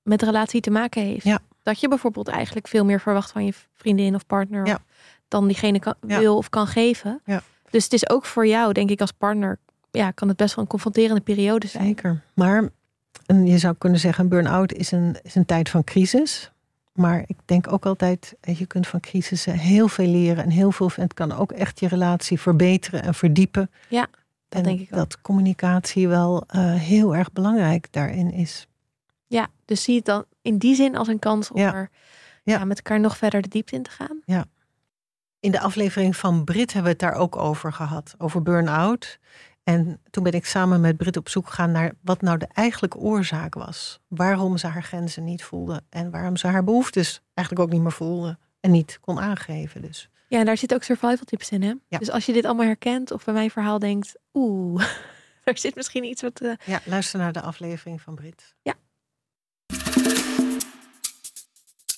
met 0.02 0.20
de 0.20 0.26
relatie 0.26 0.60
te 0.60 0.70
maken 0.70 1.02
heeft. 1.02 1.24
Ja. 1.24 1.38
Dat 1.62 1.80
je 1.80 1.88
bijvoorbeeld 1.88 2.28
eigenlijk 2.28 2.68
veel 2.68 2.84
meer 2.84 3.00
verwacht 3.00 3.30
van 3.30 3.44
je 3.44 3.52
vriendin 3.74 4.14
of 4.14 4.26
partner 4.26 4.66
Ja. 4.66 4.78
Dan 5.28 5.46
diegene 5.46 5.78
kan, 5.78 5.94
Ja. 6.06 6.18
wil 6.18 6.36
of 6.36 6.48
kan 6.50 6.66
geven. 6.66 7.20
Ja. 7.24 7.42
Dus 7.70 7.84
het 7.84 7.92
is 7.92 8.08
ook 8.08 8.24
voor 8.24 8.46
jou, 8.46 8.72
denk 8.72 8.90
ik, 8.90 9.00
als 9.00 9.12
partner, 9.12 9.58
ja, 9.90 10.10
kan 10.10 10.28
het 10.28 10.36
best 10.36 10.54
wel 10.54 10.64
een 10.64 10.70
confronterende 10.70 11.20
periode 11.20 11.66
zijn. 11.66 11.84
Zeker. 11.86 12.20
Maar 12.34 12.68
en 13.26 13.46
je 13.46 13.58
zou 13.58 13.74
kunnen 13.78 14.00
zeggen, 14.00 14.24
een 14.24 14.30
burn-out 14.30 14.72
is 14.72 14.90
een, 14.90 15.16
is 15.22 15.34
een 15.34 15.46
tijd 15.46 15.68
van 15.68 15.84
crisis. 15.84 16.50
Maar 16.92 17.24
ik 17.26 17.36
denk 17.44 17.72
ook 17.72 17.86
altijd, 17.86 18.34
je 18.40 18.66
kunt 18.66 18.86
van 18.86 19.00
crisissen 19.00 19.52
heel 19.58 19.88
veel 19.88 20.06
leren. 20.06 20.44
En 20.44 20.50
heel 20.50 20.72
veel, 20.72 20.90
en 20.96 21.02
het 21.02 21.14
kan 21.14 21.32
ook 21.32 21.52
echt 21.52 21.80
je 21.80 21.88
relatie 21.88 22.40
verbeteren 22.40 23.02
en 23.02 23.14
verdiepen. 23.14 23.70
Ja, 23.88 24.00
dat 24.48 24.58
en 24.58 24.62
denk 24.62 24.80
ik 24.80 24.86
ook. 24.90 24.98
dat 24.98 25.20
communicatie 25.20 26.08
wel 26.08 26.44
eh, 26.46 26.74
heel 26.74 27.16
erg 27.16 27.32
belangrijk 27.32 27.86
daarin 27.90 28.32
is. 28.32 28.66
Ja, 29.26 29.46
dus 29.64 29.82
zie 29.82 29.96
het 29.96 30.04
dan 30.04 30.24
in 30.42 30.58
die 30.58 30.74
zin 30.74 30.96
als 30.96 31.08
een 31.08 31.18
kans 31.18 31.50
om 31.50 31.60
Ja. 31.60 31.74
er 31.74 31.90
Ja. 32.42 32.58
ja, 32.58 32.64
met 32.64 32.76
elkaar 32.76 33.00
nog 33.00 33.16
verder 33.16 33.42
de 33.42 33.48
diepte 33.48 33.74
in 33.74 33.82
te 33.82 33.90
gaan. 33.90 34.20
In 35.44 35.50
de 35.50 35.60
aflevering 35.60 36.16
van 36.16 36.44
Brit 36.44 36.72
hebben 36.72 36.82
we 36.82 37.04
het 37.04 37.10
daar 37.12 37.20
ook 37.20 37.36
over 37.36 37.72
gehad, 37.72 38.14
over 38.18 38.42
burn-out. 38.42 39.18
En 39.64 40.00
toen 40.10 40.22
ben 40.22 40.32
ik 40.32 40.46
samen 40.46 40.80
met 40.80 40.96
Brit 40.96 41.16
op 41.16 41.28
zoek 41.28 41.46
gegaan 41.46 41.70
naar 41.70 41.92
wat 42.00 42.20
nou 42.20 42.38
de 42.38 42.48
eigenlijke 42.52 42.98
oorzaak 42.98 43.54
was. 43.54 44.00
Waarom 44.08 44.56
ze 44.56 44.66
haar 44.66 44.82
grenzen 44.82 45.24
niet 45.24 45.44
voelde 45.44 45.82
en 45.88 46.10
waarom 46.10 46.36
ze 46.36 46.46
haar 46.46 46.64
behoeftes 46.64 47.22
eigenlijk 47.34 47.66
ook 47.66 47.72
niet 47.72 47.82
meer 47.82 47.92
voelde 47.92 48.38
en 48.60 48.70
niet 48.70 48.98
kon 49.00 49.20
aangeven. 49.20 49.82
Dus 49.82 50.08
Ja, 50.28 50.38
en 50.38 50.44
daar 50.44 50.56
zitten 50.56 50.76
ook 50.76 50.82
survival 50.82 51.24
tips 51.24 51.50
in, 51.50 51.62
hè? 51.62 51.72
Ja. 51.88 51.98
Dus 51.98 52.10
als 52.10 52.26
je 52.26 52.32
dit 52.32 52.44
allemaal 52.44 52.66
herkent 52.66 53.10
of 53.10 53.24
bij 53.24 53.34
mijn 53.34 53.50
verhaal 53.50 53.78
denkt, 53.78 54.16
oeh, 54.34 54.84
er 55.44 55.58
zit 55.58 55.74
misschien 55.74 56.04
iets 56.04 56.22
wat... 56.22 56.40
eh, 56.40 56.52
ja, 56.64 56.80
luister 56.84 57.18
naar 57.18 57.32
de 57.32 57.40
aflevering 57.40 58.00
van 58.00 58.14
Brit. 58.14 58.54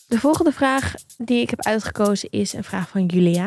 De 0.07 0.21
volgende 0.21 0.53
vraag 0.53 0.95
die 1.19 1.41
ik 1.41 1.51
heb 1.51 1.63
uitgekozen 1.63 2.31
is 2.31 2.53
een 2.53 2.65
vraag 2.65 2.89
van 2.89 3.07
Julia. 3.07 3.47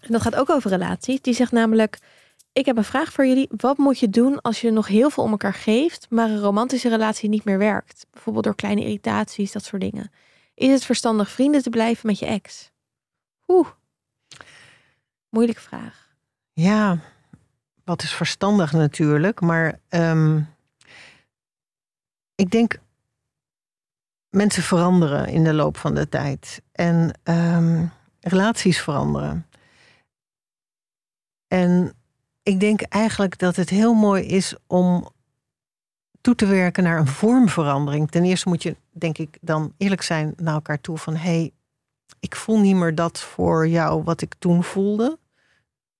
En 0.00 0.12
dat 0.12 0.22
gaat 0.22 0.34
ook 0.34 0.50
over 0.50 0.70
relaties. 0.70 1.20
Die 1.20 1.34
zegt 1.34 1.52
namelijk: 1.52 1.98
ik 2.52 2.66
heb 2.66 2.76
een 2.76 2.84
vraag 2.84 3.12
voor 3.12 3.26
jullie. 3.26 3.48
Wat 3.56 3.76
moet 3.76 3.98
je 3.98 4.08
doen 4.08 4.40
als 4.40 4.60
je 4.60 4.70
nog 4.70 4.86
heel 4.86 5.10
veel 5.10 5.24
om 5.24 5.30
elkaar 5.30 5.54
geeft, 5.54 6.06
maar 6.10 6.30
een 6.30 6.40
romantische 6.40 6.88
relatie 6.88 7.28
niet 7.28 7.44
meer 7.44 7.58
werkt? 7.58 8.06
Bijvoorbeeld 8.10 8.44
door 8.44 8.54
kleine 8.54 8.80
irritaties, 8.80 9.52
dat 9.52 9.64
soort 9.64 9.82
dingen. 9.82 10.10
Is 10.54 10.70
het 10.70 10.84
verstandig 10.84 11.30
vrienden 11.30 11.62
te 11.62 11.70
blijven 11.70 12.06
met 12.06 12.18
je 12.18 12.26
ex? 12.26 12.70
Oeh. 13.46 13.68
Moeilijke 15.28 15.60
vraag. 15.60 16.14
Ja, 16.52 16.98
wat 17.84 18.02
is 18.02 18.12
verstandig 18.14 18.72
natuurlijk. 18.72 19.40
Maar 19.40 19.80
ehm, 19.88 20.40
ik 22.34 22.50
denk, 22.50 22.78
mensen 24.36 24.62
veranderen 24.62 25.28
in 25.28 25.44
de 25.44 25.54
loop 25.54 25.76
van 25.76 25.94
de 25.94 26.08
tijd. 26.08 26.62
En 26.72 27.18
ehm, 27.22 27.86
relaties 28.20 28.80
veranderen. 28.80 29.46
En 31.48 31.92
ik 32.42 32.60
denk 32.60 32.82
eigenlijk 32.82 33.38
dat 33.38 33.56
het 33.56 33.70
heel 33.70 33.94
mooi 33.94 34.24
is 34.24 34.54
om 34.66 35.08
toe 36.20 36.34
te 36.34 36.46
werken 36.46 36.82
naar 36.82 36.98
een 36.98 37.06
vormverandering. 37.06 38.10
Ten 38.10 38.24
eerste 38.24 38.48
moet 38.48 38.62
je, 38.62 38.76
denk 38.90 39.18
ik, 39.18 39.38
dan 39.40 39.72
eerlijk 39.76 40.02
zijn 40.02 40.32
naar 40.36 40.54
elkaar 40.54 40.80
toe 40.80 40.98
van 40.98 41.14
hé, 41.14 41.20
hey, 41.20 41.52
ik 42.20 42.36
voel 42.36 42.58
niet 42.58 42.76
meer 42.76 42.94
dat 42.94 43.20
voor 43.20 43.68
jou 43.68 44.02
wat 44.02 44.20
ik 44.20 44.34
toen 44.38 44.64
voelde. 44.64 45.18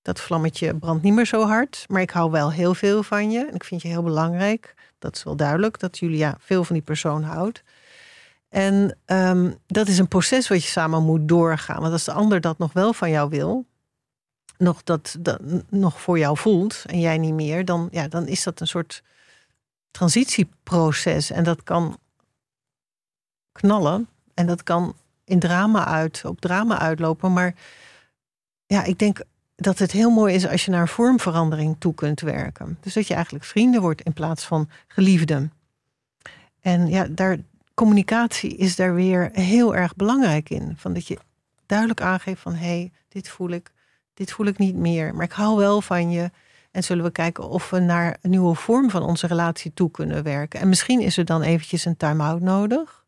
Dat 0.03 0.21
vlammetje 0.21 0.75
brandt 0.75 1.03
niet 1.03 1.15
meer 1.15 1.27
zo 1.27 1.43
hard, 1.43 1.85
maar 1.89 2.03
ik 2.03 2.11
hou 2.11 2.31
wel 2.31 2.53
heel 2.53 2.75
veel 2.75 3.03
van 3.03 3.31
je. 3.31 3.47
En 3.47 3.55
ik 3.55 3.65
vind 3.65 3.83
je 3.83 3.89
heel 3.89 4.03
belangrijk. 4.03 4.75
Dat 4.99 5.17
is 5.17 5.23
wel 5.23 5.37
duidelijk, 5.37 5.79
dat 5.79 5.99
Julia 5.99 6.37
veel 6.39 6.65
van 6.65 6.75
die 6.75 6.85
persoon 6.85 7.23
houdt. 7.23 7.63
En 8.49 8.99
um, 9.07 9.59
dat 9.67 9.89
is 9.89 9.99
een 9.99 10.09
proces 10.09 10.49
wat 10.49 10.63
je 10.63 10.69
samen 10.69 11.03
moet 11.03 11.29
doorgaan. 11.29 11.81
Want 11.81 11.93
als 11.93 12.05
de 12.05 12.13
ander 12.13 12.41
dat 12.41 12.59
nog 12.59 12.73
wel 12.73 12.93
van 12.93 13.11
jou 13.11 13.31
wil, 13.31 13.67
nog 14.59 14.83
dat, 14.83 15.17
dat 15.21 15.41
nog 15.69 16.01
voor 16.01 16.19
jou 16.19 16.37
voelt 16.37 16.83
en 16.87 17.01
jij 17.01 17.19
niet 17.19 17.35
meer, 17.35 17.65
dan, 17.65 17.89
ja, 17.91 18.09
dan 18.09 18.27
is 18.27 18.43
dat 18.43 18.61
een 18.61 18.67
soort 18.67 19.03
transitieproces. 19.91 21.31
En 21.31 21.45
dat 21.45 21.63
kan 21.63 21.99
knallen 23.53 24.09
en 24.35 24.47
dat 24.47 24.63
kan 24.63 24.95
in 25.25 25.39
drama 25.39 25.85
uit, 25.85 26.25
op 26.25 26.41
drama 26.41 26.79
uitlopen. 26.79 27.33
Maar 27.33 27.55
ja, 28.67 28.85
ik 28.85 28.99
denk 28.99 29.21
dat 29.55 29.79
het 29.79 29.93
heel 29.93 30.11
mooi 30.11 30.35
is 30.35 30.47
als 30.47 30.65
je 30.65 30.71
naar 30.71 30.89
vormverandering 30.89 31.77
toe 31.79 31.95
kunt 31.95 32.21
werken. 32.21 32.79
Dus 32.81 32.95
dat 32.95 33.07
je 33.07 33.15
eigenlijk 33.15 33.45
vrienden 33.45 33.81
wordt 33.81 34.03
in 34.03 34.13
plaats 34.13 34.45
van 34.45 34.69
geliefden. 34.87 35.53
En 36.61 36.87
ja, 36.89 37.07
daar, 37.11 37.39
communicatie 37.77 38.57
is 38.57 38.77
daar 38.77 38.95
weer 38.95 39.31
heel 39.33 39.77
erg 39.77 39.97
belangrijk 39.97 40.51
in. 40.51 40.75
Van 40.77 40.93
dat 40.93 41.07
je 41.07 41.19
duidelijk 41.67 42.01
aangeeft 42.01 42.41
van 42.41 42.55
hé, 42.55 42.67
hey, 42.67 42.93
dit 43.09 43.29
voel 43.29 43.51
ik, 43.51 43.73
dit 44.15 44.33
voel 44.33 44.47
ik 44.47 44.59
niet 44.59 44.75
meer. 44.75 45.15
Maar 45.15 45.25
ik 45.25 45.33
hou 45.33 45.57
wel 45.57 45.81
van 45.81 46.11
je. 46.11 46.31
En 46.71 46.85
zullen 46.85 47.05
we 47.05 47.11
kijken 47.11 47.49
of 47.49 47.71
we 47.71 47.79
naar 47.79 48.17
een 48.21 48.31
nieuwe 48.31 48.55
vorm 48.55 48.91
van 48.91 49.03
onze 49.03 49.27
relatie 49.27 49.75
toe 49.75 49.91
kunnen 49.91 50.23
werken. 50.23 50.61
En 50.61 50.69
misschien 50.69 51.01
is 51.01 51.17
er 51.17 51.25
dan 51.25 51.43
eventjes 51.43 51.85
een 51.85 51.97
time-out 51.97 52.41
nodig. 52.41 53.05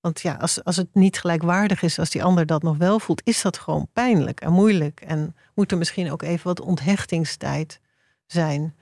Want 0.00 0.20
ja, 0.20 0.34
als, 0.34 0.64
als 0.64 0.76
het 0.76 0.94
niet 0.94 1.18
gelijkwaardig 1.18 1.82
is 1.82 1.98
als 1.98 2.10
die 2.10 2.24
ander 2.24 2.46
dat 2.46 2.62
nog 2.62 2.76
wel 2.76 2.98
voelt, 2.98 3.20
is 3.24 3.42
dat 3.42 3.58
gewoon 3.58 3.88
pijnlijk 3.92 4.40
en 4.40 4.52
moeilijk. 4.52 5.00
En 5.00 5.36
moet 5.54 5.72
er 5.72 5.78
misschien 5.78 6.10
ook 6.10 6.22
even 6.22 6.46
wat 6.46 6.60
onthechtingstijd 6.60 7.80
zijn. 8.26 8.74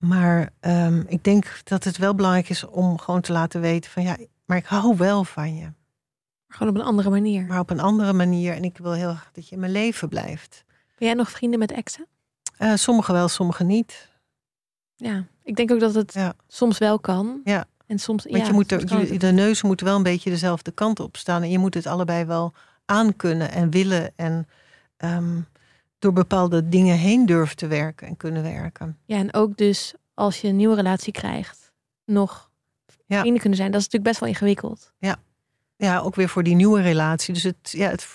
Maar 0.00 0.50
um, 0.60 1.04
ik 1.08 1.24
denk 1.24 1.60
dat 1.64 1.84
het 1.84 1.96
wel 1.96 2.14
belangrijk 2.14 2.48
is 2.48 2.64
om 2.66 2.98
gewoon 2.98 3.20
te 3.20 3.32
laten 3.32 3.60
weten 3.60 3.90
van 3.90 4.02
ja, 4.02 4.16
maar 4.44 4.56
ik 4.56 4.66
hou 4.66 4.96
wel 4.96 5.24
van 5.24 5.56
je. 5.56 5.72
Gewoon 6.48 6.74
op 6.74 6.80
een 6.80 6.86
andere 6.86 7.10
manier. 7.10 7.46
Maar 7.46 7.58
op 7.58 7.70
een 7.70 7.80
andere 7.80 8.12
manier. 8.12 8.54
En 8.54 8.64
ik 8.64 8.78
wil 8.78 8.92
heel 8.92 9.10
graag 9.10 9.30
dat 9.32 9.48
je 9.48 9.54
in 9.54 9.60
mijn 9.60 9.72
leven 9.72 10.08
blijft. 10.08 10.64
Ben 10.98 11.08
jij 11.08 11.16
nog 11.16 11.30
vrienden 11.30 11.58
met 11.58 11.72
exen? 11.72 12.06
Uh, 12.58 12.74
sommige 12.74 13.12
wel, 13.12 13.28
sommige 13.28 13.64
niet. 13.64 14.08
Ja, 14.96 15.24
ik 15.42 15.56
denk 15.56 15.70
ook 15.70 15.80
dat 15.80 15.94
het 15.94 16.12
ja. 16.12 16.34
soms 16.48 16.78
wel 16.78 16.98
kan. 16.98 17.40
Ja. 17.44 17.64
En 17.86 17.98
soms, 17.98 18.24
Want 18.24 18.36
ja, 18.36 18.46
je 18.46 18.52
moet 18.52 18.72
er, 18.72 19.12
je, 19.12 19.18
de 19.18 19.32
neuzen 19.32 19.66
moeten 19.66 19.86
wel 19.86 19.96
een 19.96 20.02
beetje 20.02 20.30
dezelfde 20.30 20.70
kant 20.70 21.00
op 21.00 21.16
staan. 21.16 21.42
En 21.42 21.50
je 21.50 21.58
moet 21.58 21.74
het 21.74 21.86
allebei 21.86 22.24
wel 22.24 22.52
aankunnen 22.84 23.50
en 23.50 23.70
willen. 23.70 24.12
En 24.16 24.48
um, 24.98 25.46
door 26.00 26.12
bepaalde 26.12 26.68
dingen 26.68 26.96
heen 26.96 27.26
durven 27.26 27.56
te 27.56 27.66
werken 27.66 28.06
en 28.06 28.16
kunnen 28.16 28.42
werken. 28.42 28.98
Ja, 29.04 29.16
en 29.16 29.34
ook 29.34 29.56
dus 29.56 29.94
als 30.14 30.40
je 30.40 30.48
een 30.48 30.56
nieuwe 30.56 30.74
relatie 30.74 31.12
krijgt, 31.12 31.72
nog 32.04 32.50
ja. 33.06 33.20
vrienden 33.20 33.40
kunnen 33.40 33.58
zijn. 33.58 33.70
Dat 33.70 33.80
is 33.80 33.86
natuurlijk 33.86 34.10
best 34.10 34.20
wel 34.20 34.28
ingewikkeld. 34.28 34.92
Ja, 34.98 35.16
ja 35.76 35.98
ook 35.98 36.14
weer 36.14 36.28
voor 36.28 36.42
die 36.42 36.54
nieuwe 36.54 36.80
relatie. 36.80 37.34
Dus 37.34 37.42
het, 37.42 37.70
ja, 37.70 37.88
het, 37.88 38.06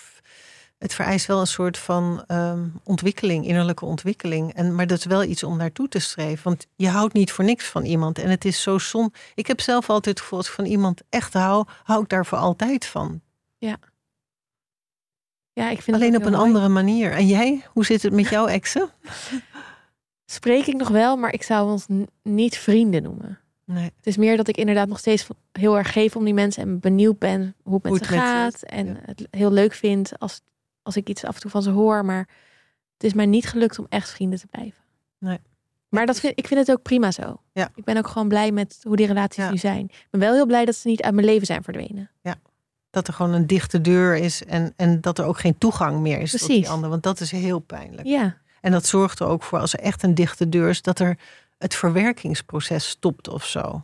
het 0.77 0.93
vereist 0.93 1.25
wel 1.25 1.39
een 1.39 1.47
soort 1.47 1.77
van 1.77 2.23
um, 2.27 2.79
ontwikkeling, 2.83 3.45
innerlijke 3.45 3.85
ontwikkeling. 3.85 4.53
En, 4.53 4.75
maar 4.75 4.87
dat 4.87 4.97
is 4.97 5.05
wel 5.05 5.23
iets 5.23 5.43
om 5.43 5.57
naartoe 5.57 5.87
te 5.87 5.99
streven. 5.99 6.43
Want 6.43 6.67
je 6.75 6.89
houdt 6.89 7.13
niet 7.13 7.31
voor 7.31 7.45
niks 7.45 7.65
van 7.65 7.85
iemand. 7.85 8.19
En 8.19 8.29
het 8.29 8.45
is 8.45 8.61
zo 8.61 8.77
zon. 8.77 9.13
Ik 9.35 9.47
heb 9.47 9.61
zelf 9.61 9.89
altijd 9.89 10.15
het 10.15 10.23
gevoel, 10.23 10.39
als 10.39 10.47
ik 10.47 10.53
van 10.53 10.65
iemand 10.65 11.01
echt 11.09 11.33
hou, 11.33 11.65
hou 11.83 12.01
ik 12.03 12.09
daar 12.09 12.25
voor 12.25 12.37
altijd 12.37 12.85
van. 12.85 13.21
Ja. 13.57 13.77
Ja, 15.55 15.69
ik 15.69 15.81
vind 15.81 15.97
Alleen 15.97 16.15
op 16.15 16.25
een 16.25 16.31
mooi. 16.31 16.43
andere 16.43 16.67
manier. 16.69 17.11
En 17.11 17.27
jij, 17.27 17.61
hoe 17.73 17.85
zit 17.85 18.01
het 18.01 18.13
met 18.13 18.29
jouw 18.29 18.47
exen? 18.57 18.89
Spreek 20.25 20.65
ik 20.65 20.75
nog 20.75 20.87
wel, 20.87 21.17
maar 21.17 21.33
ik 21.33 21.43
zou 21.43 21.71
ons 21.71 21.85
niet 22.23 22.57
vrienden 22.57 23.03
noemen. 23.03 23.39
Nee. 23.65 23.83
Het 23.83 24.07
is 24.07 24.17
meer 24.17 24.37
dat 24.37 24.47
ik 24.47 24.57
inderdaad 24.57 24.87
nog 24.87 24.99
steeds 24.99 25.27
heel 25.51 25.77
erg 25.77 25.91
geef 25.91 26.15
om 26.15 26.23
die 26.25 26.33
mensen 26.33 26.63
en 26.63 26.79
benieuwd 26.79 27.19
ben 27.19 27.55
hoe 27.63 27.73
het 27.73 27.83
met 27.83 27.91
Hoe 27.91 28.05
ze 28.05 28.11
met 28.13 28.21
gaat. 28.21 28.61
en 28.63 28.85
ja. 28.87 28.95
het 29.05 29.27
heel 29.31 29.51
leuk 29.51 29.73
vind 29.73 30.19
als, 30.19 30.41
als 30.81 30.95
ik 30.95 31.09
iets 31.09 31.23
af 31.23 31.35
en 31.35 31.41
toe 31.41 31.51
van 31.51 31.61
ze 31.61 31.69
hoor. 31.69 32.05
Maar 32.05 32.27
het 32.93 33.03
is 33.03 33.13
mij 33.13 33.25
niet 33.25 33.45
gelukt 33.47 33.79
om 33.79 33.85
echt 33.89 34.09
vrienden 34.09 34.39
te 34.39 34.47
blijven. 34.47 34.83
Nee. 35.19 35.39
Maar 35.89 36.05
dat 36.05 36.19
vind, 36.19 36.33
ik 36.39 36.47
vind 36.47 36.59
het 36.59 36.71
ook 36.77 36.81
prima 36.81 37.11
zo. 37.11 37.41
Ja. 37.51 37.69
Ik 37.75 37.83
ben 37.83 37.97
ook 37.97 38.07
gewoon 38.07 38.27
blij 38.27 38.51
met 38.51 38.79
hoe 38.87 38.95
die 38.95 39.07
relaties 39.07 39.43
Ja. 39.43 39.49
nu 39.51 39.57
zijn. 39.57 39.85
Ik 39.85 40.07
ben 40.09 40.19
wel 40.19 40.33
heel 40.33 40.45
blij 40.45 40.65
dat 40.65 40.75
ze 40.75 40.87
niet 40.87 41.01
uit 41.01 41.13
mijn 41.13 41.25
leven 41.27 41.45
zijn 41.45 41.63
verdwenen. 41.63 42.11
Dat 42.95 43.07
er 43.07 43.13
gewoon 43.13 43.33
een 43.33 43.47
dichte 43.47 43.81
deur 43.81 44.15
is 44.15 44.43
en, 44.45 44.73
en 44.75 45.01
dat 45.01 45.19
er 45.19 45.25
ook 45.25 45.39
geen 45.39 45.57
toegang 45.57 45.99
meer 45.99 46.19
is 46.19 46.31
tot 46.31 46.39
Precies. 46.39 46.61
die 46.61 46.69
ander. 46.69 46.89
Want 46.89 47.03
dat 47.03 47.19
is 47.19 47.31
heel 47.31 47.59
pijnlijk. 47.59 48.07
Ja, 48.07 48.37
En 48.61 48.71
dat 48.71 48.85
zorgt 48.85 49.19
er 49.19 49.27
ook 49.27 49.43
voor, 49.43 49.59
als 49.59 49.73
er 49.73 49.79
echt 49.79 50.03
een 50.03 50.15
dichte 50.15 50.49
deur 50.49 50.69
is, 50.69 50.81
dat 50.81 50.99
er 50.99 51.17
het 51.57 51.75
verwerkingsproces 51.75 52.87
stopt 52.89 53.27
of 53.27 53.45
zo. 53.45 53.81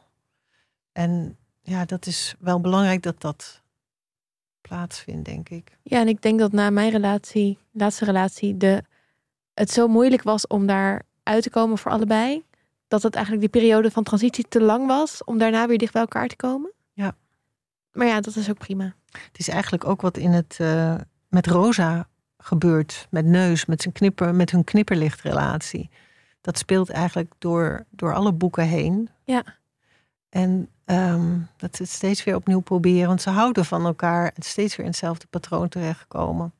En 0.91 1.37
ja, 1.61 1.85
dat 1.85 2.05
is 2.05 2.35
wel 2.39 2.59
belangrijk 2.61 3.03
dat 3.03 3.21
dat 3.21 3.61
plaatsvindt, 4.61 5.25
denk 5.25 5.49
ik. 5.49 5.77
ja, 5.83 5.99
en 5.99 6.07
ik 6.07 6.21
denk 6.21 6.39
dat 6.39 6.51
na 6.51 6.69
mijn 6.69 6.91
relatie, 6.91 7.57
laatste 7.71 8.05
relatie, 8.05 8.57
de, 8.57 8.83
het 9.53 9.71
zo 9.71 9.87
moeilijk 9.87 10.23
was 10.23 10.47
om 10.47 10.65
daar 10.67 11.01
uit 11.23 11.43
te 11.43 11.49
komen 11.49 11.77
voor 11.77 11.91
allebei. 11.91 12.43
Dat 12.87 13.03
het 13.03 13.15
eigenlijk 13.15 13.51
die 13.51 13.61
periode 13.61 13.91
van 13.91 14.03
transitie 14.03 14.45
te 14.49 14.61
lang 14.61 14.87
was 14.87 15.23
om 15.23 15.37
daarna 15.37 15.67
weer 15.67 15.77
dicht 15.77 15.93
bij 15.93 16.01
elkaar 16.01 16.27
te 16.27 16.35
komen. 16.35 16.71
Ja. 16.93 17.15
Maar 17.91 18.07
ja, 18.07 18.21
dat 18.21 18.35
is 18.35 18.49
ook 18.49 18.57
prima. 18.57 18.93
Het 19.11 19.39
is 19.39 19.47
eigenlijk 19.47 19.85
ook 19.87 20.01
wat 20.01 20.17
in 20.17 20.31
het, 20.31 20.57
eh, 20.59 20.95
met 21.27 21.47
Rosa 21.47 22.07
gebeurt, 22.37 23.07
met 23.09 23.25
Neus, 23.25 23.65
met, 23.65 23.81
zijn 23.81 23.93
knipper, 23.93 24.35
met 24.35 24.51
hun 24.51 24.63
knipperlichtrelatie. 24.63 25.89
Dat 26.41 26.57
speelt 26.57 26.89
eigenlijk 26.89 27.33
door, 27.37 27.85
door 27.89 28.13
alle 28.13 28.33
boeken 28.33 28.67
heen. 28.67 29.09
Ja. 29.23 29.43
En 30.29 30.69
ehm, 30.85 31.39
dat 31.57 31.75
ze 31.75 31.83
het 31.83 31.91
steeds 31.91 32.23
weer 32.23 32.35
opnieuw 32.35 32.59
proberen, 32.59 33.07
want 33.07 33.21
ze 33.21 33.29
houden 33.29 33.65
van 33.65 33.85
elkaar 33.85 34.31
en 34.35 34.43
steeds 34.43 34.75
weer 34.75 34.85
in 34.85 34.91
hetzelfde 34.91 35.27
patroon 35.29 35.69
terechtkomen. 35.69 36.53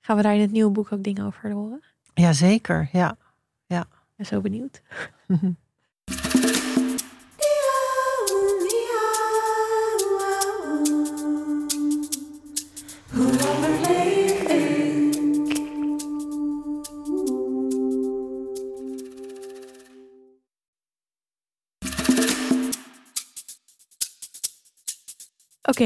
Gaan 0.00 0.16
we 0.16 0.22
daar 0.22 0.34
in 0.34 0.40
het 0.40 0.50
nieuwe 0.50 0.70
boek 0.70 0.92
ook 0.92 1.02
dingen 1.02 1.26
over 1.26 1.52
horen? 1.52 1.82
Jazeker, 2.14 2.88
ja. 2.92 3.16
Ik 4.14 4.20
ben 4.20 4.26
zo 4.26 4.40
benieuwd. 4.40 4.82
Oké, 13.14 13.22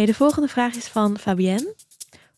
de 0.05 0.15
volgende 0.15 0.49
vraag 0.49 0.75
is 0.75 0.87
van 0.87 1.19
Fabienne. 1.19 1.75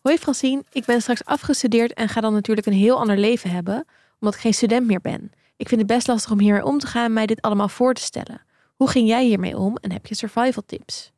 Hoi 0.01 0.19
Francine, 0.19 0.65
ik 0.73 0.85
ben 0.85 1.01
straks 1.01 1.25
afgestudeerd 1.25 1.93
en 1.95 2.09
ga 2.09 2.21
dan 2.21 2.33
natuurlijk 2.33 2.67
een 2.67 2.73
heel 2.73 2.99
ander 2.99 3.19
leven 3.19 3.51
hebben, 3.51 3.85
omdat 4.21 4.35
ik 4.35 4.41
geen 4.41 4.55
student 4.55 4.87
meer 4.87 5.01
ben. 5.01 5.33
Ik 5.57 5.69
vind 5.69 5.81
het 5.81 5.91
best 5.91 6.07
lastig 6.07 6.31
om 6.31 6.41
hiermee 6.41 6.65
om 6.65 6.79
te 6.79 6.87
gaan 6.87 7.05
en 7.05 7.13
mij 7.13 7.27
dit 7.27 7.41
allemaal 7.41 7.69
voor 7.69 7.95
te 7.95 8.03
stellen. 8.03 8.43
Hoe 8.77 8.89
ging 8.91 9.09
jij 9.09 9.25
hiermee 9.25 9.57
om 9.57 9.77
en 9.77 9.93
heb 9.93 10.07
je 10.07 10.15
survival 10.15 10.63
tips? 10.67 11.13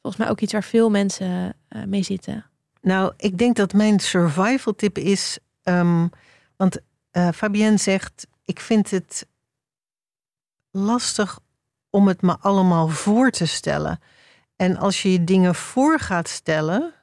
Volgens 0.00 0.22
mij 0.22 0.32
ook 0.32 0.40
iets 0.40 0.52
waar 0.52 0.64
veel 0.64 0.90
mensen 0.90 1.56
eh, 1.68 1.82
mee 1.84 2.02
zitten. 2.02 2.52
Nou, 2.84 3.12
ik 3.16 3.38
denk 3.38 3.56
dat 3.56 3.72
mijn 3.72 4.00
survival 4.00 4.74
tip 4.74 4.98
is. 4.98 5.38
ehm, 5.62 6.08
want 6.56 6.78
eh, 7.10 7.28
Fabienne 7.34 7.76
zegt: 7.76 8.26
Ik 8.44 8.60
vind 8.60 8.90
het 8.90 9.26
lastig 10.70 11.40
om 11.90 12.08
het 12.08 12.22
me 12.22 12.36
allemaal 12.40 12.88
voor 12.88 13.30
te 13.30 13.46
stellen. 13.46 14.00
En 14.56 14.76
als 14.76 15.02
je 15.02 15.12
je 15.12 15.24
dingen 15.24 15.54
voor 15.54 15.98
gaat 15.98 16.28
stellen, 16.28 16.93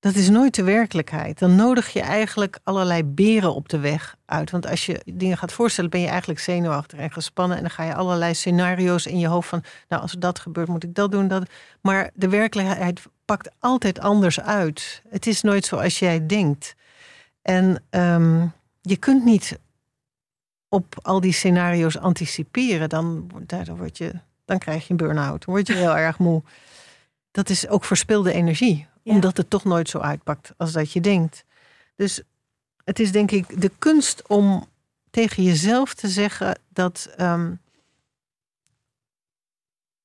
dat 0.00 0.14
is 0.14 0.28
nooit 0.28 0.54
de 0.54 0.62
werkelijkheid. 0.62 1.38
Dan 1.38 1.56
nodig 1.56 1.92
je 1.92 2.00
eigenlijk 2.00 2.58
allerlei 2.64 3.04
beren 3.04 3.54
op 3.54 3.68
de 3.68 3.78
weg 3.78 4.16
uit. 4.24 4.50
Want 4.50 4.66
als 4.66 4.86
je 4.86 5.00
dingen 5.04 5.38
gaat 5.38 5.52
voorstellen, 5.52 5.90
ben 5.90 6.00
je 6.00 6.08
eigenlijk 6.08 6.40
zenuwachtig 6.40 6.98
en 6.98 7.10
gespannen. 7.10 7.56
En 7.56 7.62
dan 7.62 7.72
ga 7.72 7.84
je 7.84 7.94
allerlei 7.94 8.34
scenario's 8.34 9.06
in 9.06 9.18
je 9.18 9.26
hoofd 9.26 9.48
van, 9.48 9.64
nou, 9.88 10.02
als 10.02 10.12
dat 10.12 10.38
gebeurt, 10.38 10.68
moet 10.68 10.84
ik 10.84 10.94
dat 10.94 11.10
doen. 11.10 11.28
Dat. 11.28 11.50
Maar 11.80 12.10
de 12.14 12.28
werkelijkheid 12.28 13.02
pakt 13.24 13.50
altijd 13.58 14.00
anders 14.00 14.40
uit. 14.40 15.02
Het 15.08 15.26
is 15.26 15.42
nooit 15.42 15.64
zoals 15.64 15.98
jij 15.98 16.26
denkt. 16.26 16.74
En 17.42 17.82
ehm, 17.90 18.46
je 18.80 18.96
kunt 18.96 19.24
niet 19.24 19.58
op 20.68 20.98
al 21.02 21.20
die 21.20 21.32
scenario's 21.32 21.98
anticiperen. 21.98 22.88
Dan, 22.88 23.30
dan, 23.46 23.76
word 23.76 23.98
je, 23.98 24.12
dan 24.44 24.58
krijg 24.58 24.84
je 24.84 24.90
een 24.90 24.96
burn-out. 24.96 25.44
Dan 25.44 25.54
word 25.54 25.66
je 25.66 25.74
heel 25.74 25.96
erg 25.96 26.18
moe. 26.18 26.42
Dat 27.38 27.50
is 27.50 27.68
ook 27.68 27.84
verspilde 27.84 28.32
energie 28.32 28.86
omdat 29.02 29.36
het 29.36 29.50
toch 29.50 29.64
nooit 29.64 29.88
zo 29.88 29.98
uitpakt 29.98 30.52
als 30.56 30.72
dat 30.72 30.92
je 30.92 31.00
denkt. 31.00 31.44
Dus 31.96 32.22
het 32.84 32.98
is 32.98 33.12
denk 33.12 33.30
ik 33.30 33.60
de 33.60 33.70
kunst 33.78 34.28
om 34.28 34.66
tegen 35.10 35.42
jezelf 35.42 35.94
te 35.94 36.08
zeggen 36.08 36.58
dat, 36.68 37.14
ehm, 37.16 37.54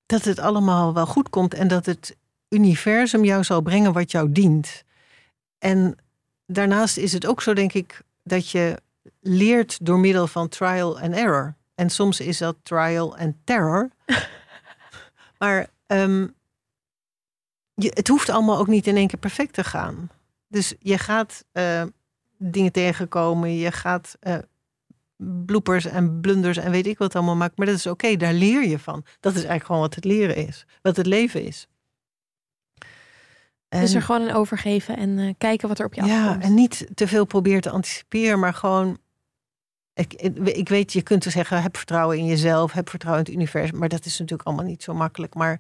dat 0.06 0.24
het 0.24 0.40
allemaal 0.40 0.94
wel 0.94 1.06
goed 1.06 1.30
komt 1.30 1.54
en 1.54 1.68
dat 1.68 1.86
het 1.86 2.16
universum 2.50 3.24
jou 3.24 3.44
zal 3.44 3.62
brengen 3.62 3.94
wat 3.94 4.12
jou 4.12 4.32
dient. 4.32 4.84
En 5.58 5.98
daarnaast 6.46 6.98
is 6.98 7.14
het 7.14 7.26
ook 7.26 7.42
zo, 7.42 7.54
denk 7.54 7.74
ik, 7.74 8.02
dat 8.24 8.50
je 8.50 8.82
leert 9.20 9.86
door 9.86 10.00
middel 10.00 10.28
van 10.28 10.50
trial 10.50 11.00
and 11.00 11.14
error. 11.14 11.56
En 11.76 11.90
soms 11.90 12.20
is 12.20 12.38
dat 12.38 12.56
trial 12.64 13.18
and 13.18 13.36
terror. 13.44 13.90
maar 15.40 15.68
um, 15.88 16.36
je, 17.84 17.92
het 17.94 18.08
hoeft 18.08 18.30
allemaal 18.30 18.58
ook 18.58 18.68
niet 18.68 18.88
in 18.88 18.96
één 18.96 19.08
keer 19.08 19.20
perfect 19.20 19.54
te 19.54 19.64
gaan. 19.64 20.10
Dus 20.48 20.74
je 20.80 20.98
gaat 20.98 21.46
uh, 21.54 21.84
dingen 22.38 22.72
tegenkomen, 22.72 23.56
je 23.56 23.72
gaat 23.72 24.18
uh, 24.22 24.38
bloepers 25.46 25.86
en 25.86 26.22
blunders 26.22 26.58
en 26.58 26.72
weet 26.72 26.88
ik 26.88 26.98
wat 26.98 27.16
allemaal 27.16 27.36
maken. 27.36 27.54
Maar 27.58 27.68
dat 27.68 27.76
is 27.76 27.88
oké, 27.88 28.16
daar 28.16 28.34
leer 28.34 28.68
je 28.68 28.80
van. 28.80 29.06
Dat 29.20 29.32
is 29.32 29.38
eigenlijk 29.38 29.66
gewoon 29.66 29.82
wat 29.82 29.96
het 29.96 30.06
leren 30.06 30.36
is, 30.36 30.66
wat 30.82 30.98
het 30.98 31.06
leven 31.06 31.46
is. 31.46 31.68
En, 33.70 33.82
dus 33.82 33.94
er 33.94 34.02
gewoon 34.02 34.22
een 34.22 34.36
overgeven 34.36 34.98
en 34.98 35.18
uh, 35.18 35.34
kijken 35.38 35.68
wat 35.68 35.80
er 35.80 35.86
op 35.86 35.94
je 35.94 36.04
ja, 36.04 36.22
afkomt. 36.22 36.44
Ja, 36.44 36.50
en 36.50 36.54
niet 36.54 36.88
te 36.94 37.08
veel 37.08 37.26
proberen 37.26 37.62
te 37.62 37.70
anticiperen, 37.70 38.40
maar 38.40 38.54
gewoon 38.54 38.98
ik, 39.94 40.14
ik 40.44 40.70
weet, 40.70 40.94
je 40.94 41.02
kunt 41.02 41.22
te 41.22 41.30
zeggen, 41.30 41.62
heb 41.62 41.78
vertrouwen 41.78 42.18
in 42.18 42.26
jezelf, 42.26 42.72
heb 42.72 42.90
vertrouwen 42.90 43.26
in 43.26 43.32
het 43.32 43.42
universum. 43.42 43.80
Maar 43.80 43.90
dat 43.90 44.06
is 44.06 44.20
natuurlijk 44.20 44.48
allemaal 44.48 44.66
niet 44.66 44.84
zo 44.84 44.94
makkelijk. 44.94 45.34
Maar 45.34 45.60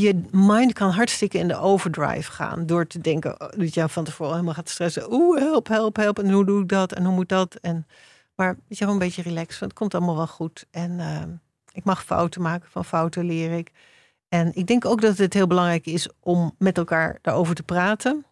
je 0.00 0.22
mind 0.30 0.72
kan 0.72 0.90
hartstikke 0.90 1.38
in 1.38 1.48
de 1.48 1.56
overdrive 1.56 2.32
gaan. 2.32 2.66
Door 2.66 2.86
te 2.86 2.98
denken 2.98 3.40
oh, 3.40 3.48
dat 3.58 3.74
je 3.74 3.88
van 3.88 4.04
tevoren 4.04 4.32
helemaal 4.32 4.54
gaat 4.54 4.68
stressen. 4.68 5.12
Oeh, 5.12 5.38
help, 5.38 5.68
help, 5.68 5.96
help. 5.96 6.18
En 6.18 6.30
hoe 6.30 6.44
doe 6.44 6.62
ik 6.62 6.68
dat? 6.68 6.92
En 6.92 7.04
hoe 7.04 7.14
moet 7.14 7.28
dat? 7.28 7.54
En, 7.54 7.86
maar 8.34 8.56
je, 8.68 8.76
gewoon 8.76 8.92
een 8.92 8.98
beetje 8.98 9.22
relaxed. 9.22 9.58
Want 9.58 9.70
het 9.70 9.80
komt 9.80 9.94
allemaal 9.94 10.16
wel 10.16 10.26
goed. 10.26 10.66
En 10.70 10.90
uh, 10.90 11.22
ik 11.72 11.84
mag 11.84 12.04
fouten 12.04 12.42
maken. 12.42 12.70
Van 12.70 12.84
fouten 12.84 13.24
leer 13.24 13.52
ik. 13.52 13.72
En 14.28 14.54
ik 14.54 14.66
denk 14.66 14.84
ook 14.84 15.00
dat 15.00 15.18
het 15.18 15.34
heel 15.34 15.46
belangrijk 15.46 15.86
is 15.86 16.08
om 16.20 16.54
met 16.58 16.78
elkaar 16.78 17.18
daarover 17.22 17.54
te 17.54 17.62
praten. 17.62 18.24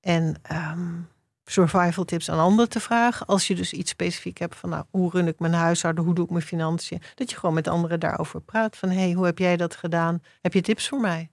En 0.00 0.36
um, 0.52 1.08
survival 1.50 2.04
tips 2.04 2.30
aan 2.30 2.38
anderen 2.38 2.70
te 2.70 2.80
vragen. 2.80 3.26
Als 3.26 3.46
je 3.46 3.54
dus 3.54 3.72
iets 3.72 3.90
specifiek 3.90 4.38
hebt 4.38 4.56
van 4.56 4.70
nou, 4.70 4.84
hoe 4.90 5.10
run 5.10 5.26
ik 5.26 5.38
mijn 5.38 5.52
huishouden, 5.52 6.04
hoe 6.04 6.14
doe 6.14 6.24
ik 6.24 6.30
mijn 6.30 6.42
financiën. 6.42 7.02
Dat 7.14 7.30
je 7.30 7.36
gewoon 7.36 7.54
met 7.54 7.68
anderen 7.68 8.00
daarover 8.00 8.40
praat. 8.40 8.76
Van 8.76 8.88
hey, 8.88 9.12
hoe 9.12 9.24
heb 9.24 9.38
jij 9.38 9.56
dat 9.56 9.76
gedaan? 9.76 10.22
Heb 10.40 10.52
je 10.52 10.60
tips 10.60 10.88
voor 10.88 11.00
mij? 11.00 11.30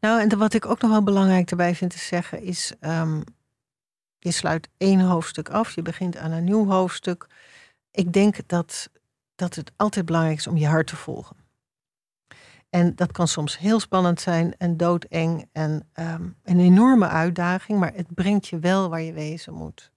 Nou, 0.00 0.20
en 0.20 0.38
wat 0.38 0.54
ik 0.54 0.66
ook 0.66 0.80
nog 0.80 0.90
wel 0.90 1.02
belangrijk 1.02 1.50
erbij 1.50 1.74
vind 1.74 1.90
te 1.90 1.98
zeggen 1.98 2.42
is, 2.42 2.72
um, 2.80 3.24
je 4.18 4.30
sluit 4.30 4.68
één 4.76 5.00
hoofdstuk 5.00 5.48
af, 5.48 5.74
je 5.74 5.82
begint 5.82 6.16
aan 6.16 6.30
een 6.30 6.44
nieuw 6.44 6.66
hoofdstuk. 6.66 7.26
Ik 7.90 8.12
denk 8.12 8.36
dat, 8.46 8.90
dat 9.34 9.54
het 9.54 9.72
altijd 9.76 10.06
belangrijk 10.06 10.38
is 10.38 10.46
om 10.46 10.56
je 10.56 10.66
hart 10.66 10.86
te 10.86 10.96
volgen. 10.96 11.41
En 12.72 12.94
dat 12.94 13.12
kan 13.12 13.28
soms 13.28 13.58
heel 13.58 13.80
spannend 13.80 14.20
zijn 14.20 14.54
en 14.58 14.76
doodeng 14.76 15.48
en 15.52 15.88
um, 15.94 16.36
een 16.42 16.60
enorme 16.60 17.08
uitdaging, 17.08 17.78
maar 17.78 17.94
het 17.94 18.14
brengt 18.14 18.48
je 18.48 18.58
wel 18.58 18.88
waar 18.88 19.00
je 19.00 19.12
wezen 19.12 19.54
moet. 19.54 19.90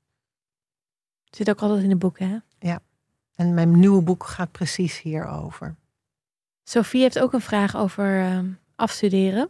Het 1.25 1.35
zit 1.35 1.49
ook 1.49 1.61
altijd 1.61 1.83
in 1.83 1.89
de 1.89 1.95
boeken, 1.95 2.29
hè? 2.29 2.37
Ja. 2.59 2.79
En 3.35 3.53
mijn 3.53 3.79
nieuwe 3.79 4.01
boek 4.01 4.23
gaat 4.23 4.51
precies 4.51 5.01
hierover. 5.01 5.75
Sophie 6.63 7.01
heeft 7.01 7.19
ook 7.19 7.33
een 7.33 7.41
vraag 7.41 7.75
over 7.75 8.19
uh, 8.19 8.39
afstuderen. 8.75 9.49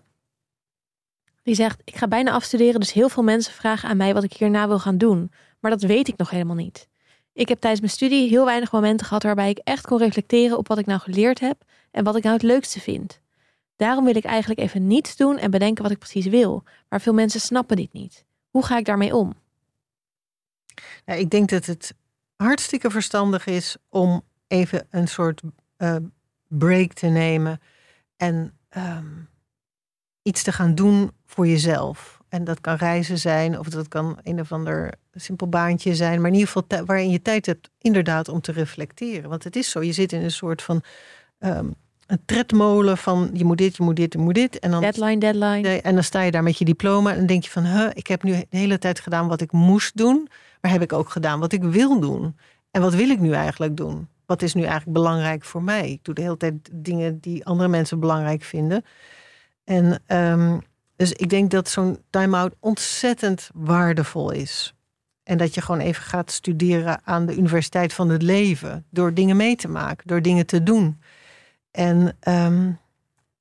Die 1.43 1.56
zegt: 1.56 1.82
Ik 1.84 1.95
ga 1.95 2.08
bijna 2.08 2.32
afstuderen, 2.32 2.80
dus 2.80 2.93
heel 2.93 3.10
veel 3.10 3.23
mensen 3.23 3.54
vragen 3.54 3.89
aan 3.89 3.97
mij 3.97 4.13
wat 4.13 4.23
ik 4.23 4.34
hierna 4.34 4.67
wil 4.67 4.80
gaan 4.80 4.97
doen. 4.97 5.32
Maar 5.60 5.71
dat 5.71 5.82
weet 5.82 6.08
ik 6.08 6.17
nog 6.17 6.30
helemaal 6.30 6.56
niet. 6.56 6.88
Ik 7.34 7.47
heb 7.47 7.60
tijdens 7.60 7.82
mijn 7.82 7.93
studie 7.93 8.30
heel 8.30 8.45
weinig 8.45 8.71
momenten 8.71 9.08
gehad 9.08 9.23
waarbij 9.23 9.49
ik 9.49 9.58
echt 9.58 9.86
kon 9.86 9.97
reflecteren 9.97 10.58
op 10.58 10.67
wat 10.67 10.78
ik 10.78 10.86
nou 10.86 10.99
geleerd 10.99 11.39
heb 11.39 11.63
en 11.91 12.04
wat 12.04 12.15
ik 12.15 12.23
nou 12.23 12.36
het 12.36 12.43
leukste 12.43 12.80
vind. 12.80 13.23
Daarom 13.75 14.05
wil 14.05 14.15
ik 14.15 14.23
eigenlijk 14.23 14.59
even 14.59 14.88
niets 14.88 15.15
doen 15.15 15.38
en 15.38 15.51
bedenken 15.51 15.83
wat 15.83 15.91
ik 15.91 15.99
precies 15.99 16.25
wil. 16.25 16.63
Maar 16.89 17.01
veel 17.01 17.13
mensen 17.13 17.41
snappen 17.41 17.75
dit 17.75 17.93
niet. 17.93 18.25
Hoe 18.49 18.65
ga 18.65 18.77
ik 18.77 18.85
daarmee 18.85 19.15
om? 19.15 19.33
Ik 21.05 21.29
denk 21.29 21.49
dat 21.49 21.65
het 21.65 21.95
hartstikke 22.35 22.89
verstandig 22.89 23.45
is 23.45 23.77
om 23.89 24.21
even 24.47 24.88
een 24.89 25.07
soort 25.07 25.41
uh, 25.77 25.95
break 26.47 26.93
te 26.93 27.07
nemen 27.07 27.59
en 28.17 28.57
um, 28.77 29.29
iets 30.21 30.43
te 30.43 30.51
gaan 30.51 30.75
doen 30.75 31.11
voor 31.25 31.47
jezelf. 31.47 32.21
En 32.29 32.43
dat 32.43 32.61
kan 32.61 32.75
reizen 32.75 33.17
zijn, 33.17 33.59
of 33.59 33.69
dat 33.69 33.88
kan 33.88 34.19
een 34.23 34.39
of 34.39 34.51
ander 34.51 34.93
simpel 35.13 35.47
baantje 35.47 35.95
zijn, 35.95 36.21
maar 36.21 36.29
in 36.31 36.38
ieder 36.38 36.51
geval 36.51 36.85
waarin 36.85 37.09
je 37.09 37.21
tijd 37.21 37.45
hebt 37.45 37.69
inderdaad 37.77 38.29
om 38.29 38.41
te 38.41 38.51
reflecteren. 38.51 39.29
Want 39.29 39.43
het 39.43 39.55
is 39.55 39.69
zo, 39.69 39.83
je 39.83 39.91
zit 39.91 40.11
in 40.11 40.23
een 40.23 40.31
soort 40.31 40.61
van 40.61 40.83
um, 41.39 41.75
een 42.08 42.20
tredmolen 42.26 42.98
van 42.98 43.30
je 43.34 43.46
moet 43.46 43.58
dit, 43.58 43.76
je 43.76 43.84
moet 43.84 43.96
dit, 43.96 44.13
je 44.13 44.20
moet 44.20 44.36
dit. 44.36 44.60
En 44.60 44.72
dan, 44.72 44.82
deadline, 44.82 45.18
deadline. 45.18 45.82
En 45.82 45.94
dan 45.94 46.04
sta 46.04 46.22
je 46.22 46.32
daar 46.32 46.44
met 46.44 46.58
je 46.58 46.65
diploma 46.65 47.12
en 47.12 47.18
dan 47.18 47.26
denk 47.26 47.44
je 47.44 47.50
van, 47.50 47.65
huh, 47.65 47.89
ik 47.94 48.08
heb 48.08 48.24
nu 48.24 48.32
de 48.32 48.48
hele 48.50 48.78
tijd 48.78 49.00
gedaan 49.00 49.28
wat 49.28 49.41
ik 49.41 49.52
moest 49.52 49.98
doen, 49.98 50.30
maar 50.62 50.72
heb 50.72 50.82
ik 50.82 50.94
ook 50.94 51.10
gedaan 51.10 51.39
wat 51.39 51.52
ik 51.52 51.63
wil 51.63 52.00
doen? 52.00 52.38
En 52.72 52.82
wat 52.82 52.94
wil 52.94 53.10
ik 53.10 53.20
nu 53.20 53.32
eigenlijk 53.32 53.78
doen? 53.78 54.08
Wat 54.26 54.41
is 54.41 54.54
nu 54.54 54.62
eigenlijk 54.62 54.94
belangrijk 54.94 55.44
voor 55.44 55.63
mij? 55.63 55.89
Ik 55.91 56.04
doe 56.04 56.13
de 56.13 56.22
hele 56.22 56.38
tijd 56.38 56.54
dingen 56.72 57.20
die 57.20 57.46
andere 57.46 57.70
mensen 57.70 58.00
belangrijk 58.00 58.44
vinden. 58.44 58.86
En 59.63 60.02
um, 60.08 60.62
dus 60.96 61.12
ik 61.12 61.30
denk 61.30 61.52
dat 61.52 61.70
zo'n 61.70 61.98
time-out 62.10 62.56
ontzettend 62.60 63.50
waardevol 63.54 64.32
is. 64.32 64.74
En 65.24 65.38
dat 65.38 65.54
je 65.54 65.62
gewoon 65.62 65.82
even 65.82 66.04
gaat 66.04 66.32
studeren 66.32 67.02
aan 67.04 67.26
de 67.26 67.36
Universiteit 67.38 67.94
van 67.94 68.10
het 68.10 68.22
Leven. 68.22 68.86
Door 68.89 69.13
dingen 69.13 69.38
mee 69.38 69.56
te 69.56 69.68
maken, 69.68 70.08
door 70.08 70.22
dingen 70.22 70.46
te 70.46 70.63
doen. 70.63 71.00
En 71.75 72.17
um, 72.27 72.79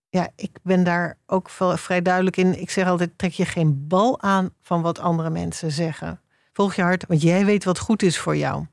ja, 0.09 0.29
ik 0.37 0.59
ben 0.63 0.85
daar 0.85 1.17
ook 1.27 1.51
vrij 1.51 2.03
duidelijk 2.03 2.37
in. 2.37 2.61
Ik 2.61 2.71
zeg 2.71 2.87
altijd: 2.87 3.11
trek 3.17 3.33
je 3.33 3.45
geen 3.45 3.87
bal 3.89 4.21
aan 4.21 4.51
van 4.63 4.83
wat 4.83 4.99
andere 4.99 5.31
mensen 5.31 5.71
zeggen. 5.71 6.21
Volg 6.53 6.75
je 6.75 6.83
hart, 6.83 7.07
want 7.07 7.23
jij 7.23 7.45
weet 7.45 7.65
wat 7.65 7.79
goed 7.79 8.03
is 8.03 8.19
voor 8.19 8.37
jou. 8.37 8.67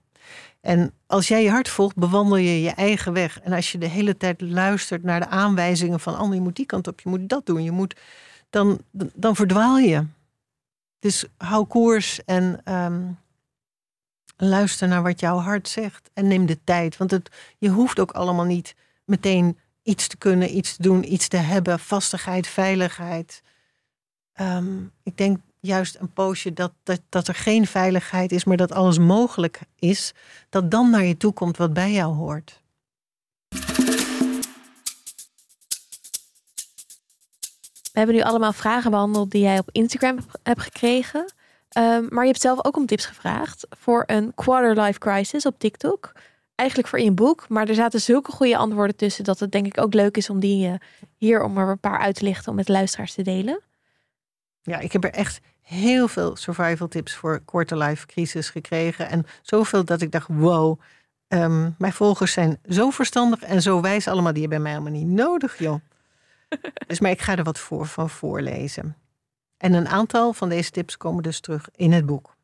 En 0.61 0.93
als 1.07 1.27
jij 1.27 1.43
je 1.43 1.49
hart 1.49 1.69
volgt, 1.69 1.95
bewandel 1.95 2.37
je 2.37 2.61
je 2.61 2.69
eigen 2.69 3.13
weg. 3.13 3.39
En 3.39 3.53
als 3.53 3.71
je 3.71 3.77
de 3.77 3.87
hele 3.87 4.17
tijd 4.17 4.41
luistert 4.41 5.03
naar 5.03 5.19
de 5.19 5.27
aanwijzingen 5.27 5.99
van 5.99 6.13
anderen, 6.13 6.35
je 6.35 6.41
moet 6.41 6.55
die 6.55 6.65
kant 6.65 6.87
op, 6.87 6.99
je 6.99 7.09
moet 7.09 7.29
dat 7.29 7.45
doen, 7.45 7.63
je 7.63 7.71
moet, 7.71 7.95
dan, 8.49 8.81
dan 9.13 9.35
verdwaal 9.35 9.77
je. 9.77 10.05
Dus 10.99 11.25
hou 11.37 11.65
koers 11.65 12.23
en 12.25 12.73
um, 12.73 13.17
luister 14.37 14.87
naar 14.87 15.03
wat 15.03 15.19
jouw 15.19 15.37
hart 15.37 15.67
zegt. 15.67 16.09
En 16.13 16.27
neem 16.27 16.45
de 16.45 16.63
tijd, 16.63 16.97
want 16.97 17.11
het, 17.11 17.31
je 17.57 17.69
hoeft 17.69 17.99
ook 17.99 18.11
allemaal 18.11 18.45
niet 18.45 18.75
meteen 19.05 19.57
iets 19.83 20.07
te 20.07 20.17
kunnen, 20.17 20.57
iets 20.57 20.75
te 20.75 20.81
doen, 20.81 21.13
iets 21.13 21.27
te 21.27 21.37
hebben, 21.37 21.79
vastigheid, 21.79 22.47
veiligheid. 22.47 23.41
Um, 24.35 24.91
ik 25.03 25.17
denk 25.17 25.39
juist 25.59 25.97
een 25.99 26.13
poosje 26.13 26.53
dat, 26.53 26.71
dat, 26.83 27.01
dat 27.09 27.27
er 27.27 27.35
geen 27.35 27.67
veiligheid 27.67 28.31
is, 28.31 28.43
maar 28.43 28.57
dat 28.57 28.71
alles 28.71 28.97
mogelijk 28.97 29.59
is, 29.79 30.13
dat 30.49 30.71
dan 30.71 30.89
naar 30.89 31.03
je 31.03 31.17
toe 31.17 31.33
komt 31.33 31.57
wat 31.57 31.73
bij 31.73 31.91
jou 31.91 32.15
hoort. 32.15 32.59
We 37.91 37.97
hebben 37.97 38.15
nu 38.15 38.21
allemaal 38.21 38.53
vragen 38.53 38.91
behandeld 38.91 39.31
die 39.31 39.41
jij 39.41 39.59
op 39.59 39.69
Instagram 39.71 40.17
hebt 40.43 40.61
gekregen. 40.61 41.33
Um, 41.77 42.07
maar 42.09 42.23
je 42.23 42.29
hebt 42.29 42.41
zelf 42.41 42.65
ook 42.65 42.77
om 42.77 42.85
tips 42.85 43.05
gevraagd 43.05 43.67
voor 43.69 44.03
een 44.07 44.33
quarter 44.35 44.81
life 44.81 44.99
crisis 44.99 45.45
op 45.45 45.59
TikTok 45.59 46.11
eigenlijk 46.61 46.87
voor 46.87 46.99
in 46.99 47.05
je 47.05 47.11
boek. 47.11 47.49
Maar 47.49 47.67
er 47.67 47.75
zaten 47.75 48.01
zulke 48.01 48.31
goede 48.31 48.57
antwoorden 48.57 48.95
tussen 48.95 49.23
dat 49.23 49.39
het 49.39 49.51
denk 49.51 49.65
ik 49.65 49.81
ook 49.81 49.93
leuk 49.93 50.17
is 50.17 50.29
om 50.29 50.39
die 50.39 50.67
uh, 50.67 50.73
hier 51.17 51.43
om 51.43 51.57
er 51.57 51.69
een 51.69 51.79
paar 51.79 51.99
uit 51.99 52.15
te 52.15 52.23
lichten 52.23 52.49
om 52.49 52.55
met 52.55 52.67
luisteraars 52.67 53.13
te 53.13 53.21
delen. 53.21 53.61
Ja, 54.61 54.79
ik 54.79 54.91
heb 54.91 55.03
er 55.03 55.11
echt 55.11 55.39
heel 55.61 56.07
veel 56.07 56.35
survival 56.35 56.87
tips 56.87 57.13
voor 57.15 57.41
korte 57.45 57.77
life 57.77 58.05
crisis 58.05 58.49
gekregen. 58.49 59.09
En 59.09 59.25
zoveel 59.41 59.85
dat 59.85 60.01
ik 60.01 60.11
dacht, 60.11 60.27
wow, 60.27 60.79
um, 61.27 61.75
mijn 61.77 61.93
volgers 61.93 62.33
zijn 62.33 62.59
zo 62.69 62.89
verstandig 62.89 63.41
en 63.41 63.61
zo 63.61 63.81
wijs 63.81 64.07
allemaal. 64.07 64.33
Die 64.33 64.41
hebben 64.41 64.61
mij 64.61 64.71
helemaal 64.71 64.93
niet 64.93 65.07
nodig, 65.07 65.59
joh. 65.59 65.79
dus 66.87 66.99
maar 66.99 67.11
ik 67.11 67.21
ga 67.21 67.37
er 67.37 67.43
wat 67.43 67.59
voor 67.59 67.85
van 67.85 68.09
voorlezen. 68.09 68.95
En 69.57 69.73
een 69.73 69.87
aantal 69.87 70.33
van 70.33 70.49
deze 70.49 70.71
tips 70.71 70.97
komen 70.97 71.23
dus 71.23 71.39
terug 71.39 71.69
in 71.75 71.91
het 71.91 72.05
boek. 72.05 72.35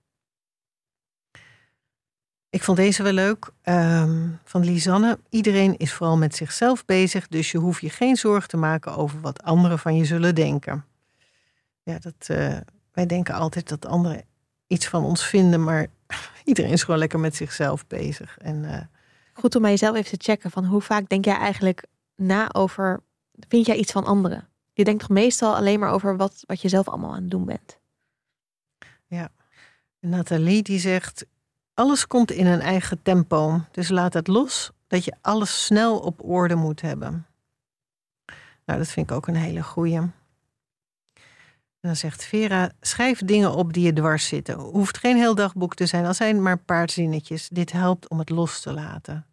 Ik 2.58 2.64
vond 2.64 2.78
deze 2.78 3.04
wel 3.04 3.12
leuk. 3.12 3.50
ehm, 3.62 4.28
van 4.44 4.64
Lisanne. 4.64 5.20
Iedereen 5.30 5.78
is 5.78 5.94
vooral 5.94 6.18
met 6.18 6.36
zichzelf 6.36 6.86
bezig. 6.86 7.28
Dus 7.28 7.52
je 7.52 7.58
hoeft 7.58 7.82
je 7.82 7.90
geen 7.90 8.16
zorgen 8.16 8.50
te 8.50 8.58
maken 8.58 8.96
over 8.96 9.22
wat 9.22 9.44
anderen 9.44 9.80
van 9.80 9.96
je 9.96 10.06
zullen 10.06 10.36
denken. 10.36 10.86
Ja, 11.84 12.00
dat, 12.00 12.14
eh, 12.28 12.58
wij 12.92 13.06
denken 13.06 13.34
altijd 13.34 13.70
dat 13.70 13.86
anderen 13.86 14.24
iets 14.68 14.88
van 14.88 15.04
ons 15.04 15.26
vinden. 15.26 15.64
Maar 15.64 15.88
iedereen 16.44 16.72
is 16.72 16.84
gewoon 16.84 17.00
lekker 17.00 17.20
met 17.20 17.36
zichzelf 17.36 17.88
bezig. 17.88 18.38
En 18.38 18.66
eh, 18.66 18.82
Goed 19.34 19.56
om 19.56 19.62
bij 19.62 19.72
jezelf 19.72 19.96
even 19.96 20.18
te 20.18 20.32
checken 20.32 20.52
van 20.52 20.66
hoe 20.66 20.82
vaak 20.82 21.10
denk 21.10 21.26
jij 21.26 21.38
eigenlijk 21.38 21.84
na 22.16 22.54
over, 22.54 23.00
vind 23.48 23.66
jij 23.66 23.76
iets 23.76 23.92
van 23.92 24.06
anderen? 24.06 24.48
Je 24.74 24.84
denkt 24.84 25.00
toch 25.00 25.10
meestal 25.10 25.56
alleen 25.56 25.80
maar 25.80 25.92
over 25.92 26.18
wat, 26.18 26.44
wat 26.46 26.62
je 26.62 26.70
zelf 26.70 26.88
allemaal 26.88 27.14
aan 27.14 27.22
het 27.22 27.32
doen 27.32 27.46
bent. 27.46 27.78
Nathalie 30.00 30.64
die 30.64 30.80
zegt, 30.80 31.26
alles 31.78 32.08
komt 32.08 32.32
in 32.32 32.46
een 32.46 32.62
eigen 32.62 33.02
tempo. 33.02 33.62
Dus 33.72 33.90
laat 33.90 34.14
het 34.14 34.28
los 34.28 34.72
dat 34.88 35.06
je 35.06 35.16
alles 35.22 35.66
snel 35.66 36.00
op 36.00 36.24
orde 36.24 36.56
moet 36.56 36.82
hebben. 36.82 37.26
Nou, 38.66 38.80
dat 38.80 38.88
vind 38.88 39.10
ik 39.10 39.16
ook 39.16 39.28
een 39.28 39.36
hele 39.36 39.64
goeie. 39.64 39.98
En 39.98 40.14
dan 41.80 41.96
zegt 41.96 42.24
Vera, 42.24 42.72
schrijf 42.82 43.20
dingen 43.20 43.54
op 43.54 43.74
die 43.74 43.86
je 43.86 43.94
dwars 43.94 44.28
zitten. 44.28 44.56
Hoeft 44.56 44.98
geen 44.98 45.18
heel 45.18 45.36
dagboek 45.36 45.76
te 45.76 45.86
zijn, 45.86 46.06
al 46.06 46.14
zijn 46.14 46.42
maar 46.42 46.52
een 46.52 46.66
paar 46.66 46.90
zinnetjes. 46.90 47.50
Dit 47.50 47.72
helpt 47.72 48.08
om 48.08 48.20
het 48.20 48.30
los 48.30 48.62
te 48.62 48.74
laten. 48.74 49.26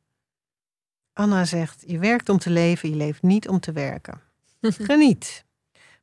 Anna 1.13 1.45
zegt, 1.45 1.85
je 1.87 1.99
werkt 1.99 2.29
om 2.29 2.39
te 2.39 2.51
leven, 2.51 2.89
je 2.89 2.97
leeft 2.97 3.23
niet 3.23 3.49
om 3.49 3.61
te 3.61 3.73
werken. 3.73 4.21
Geniet. 4.61 5.45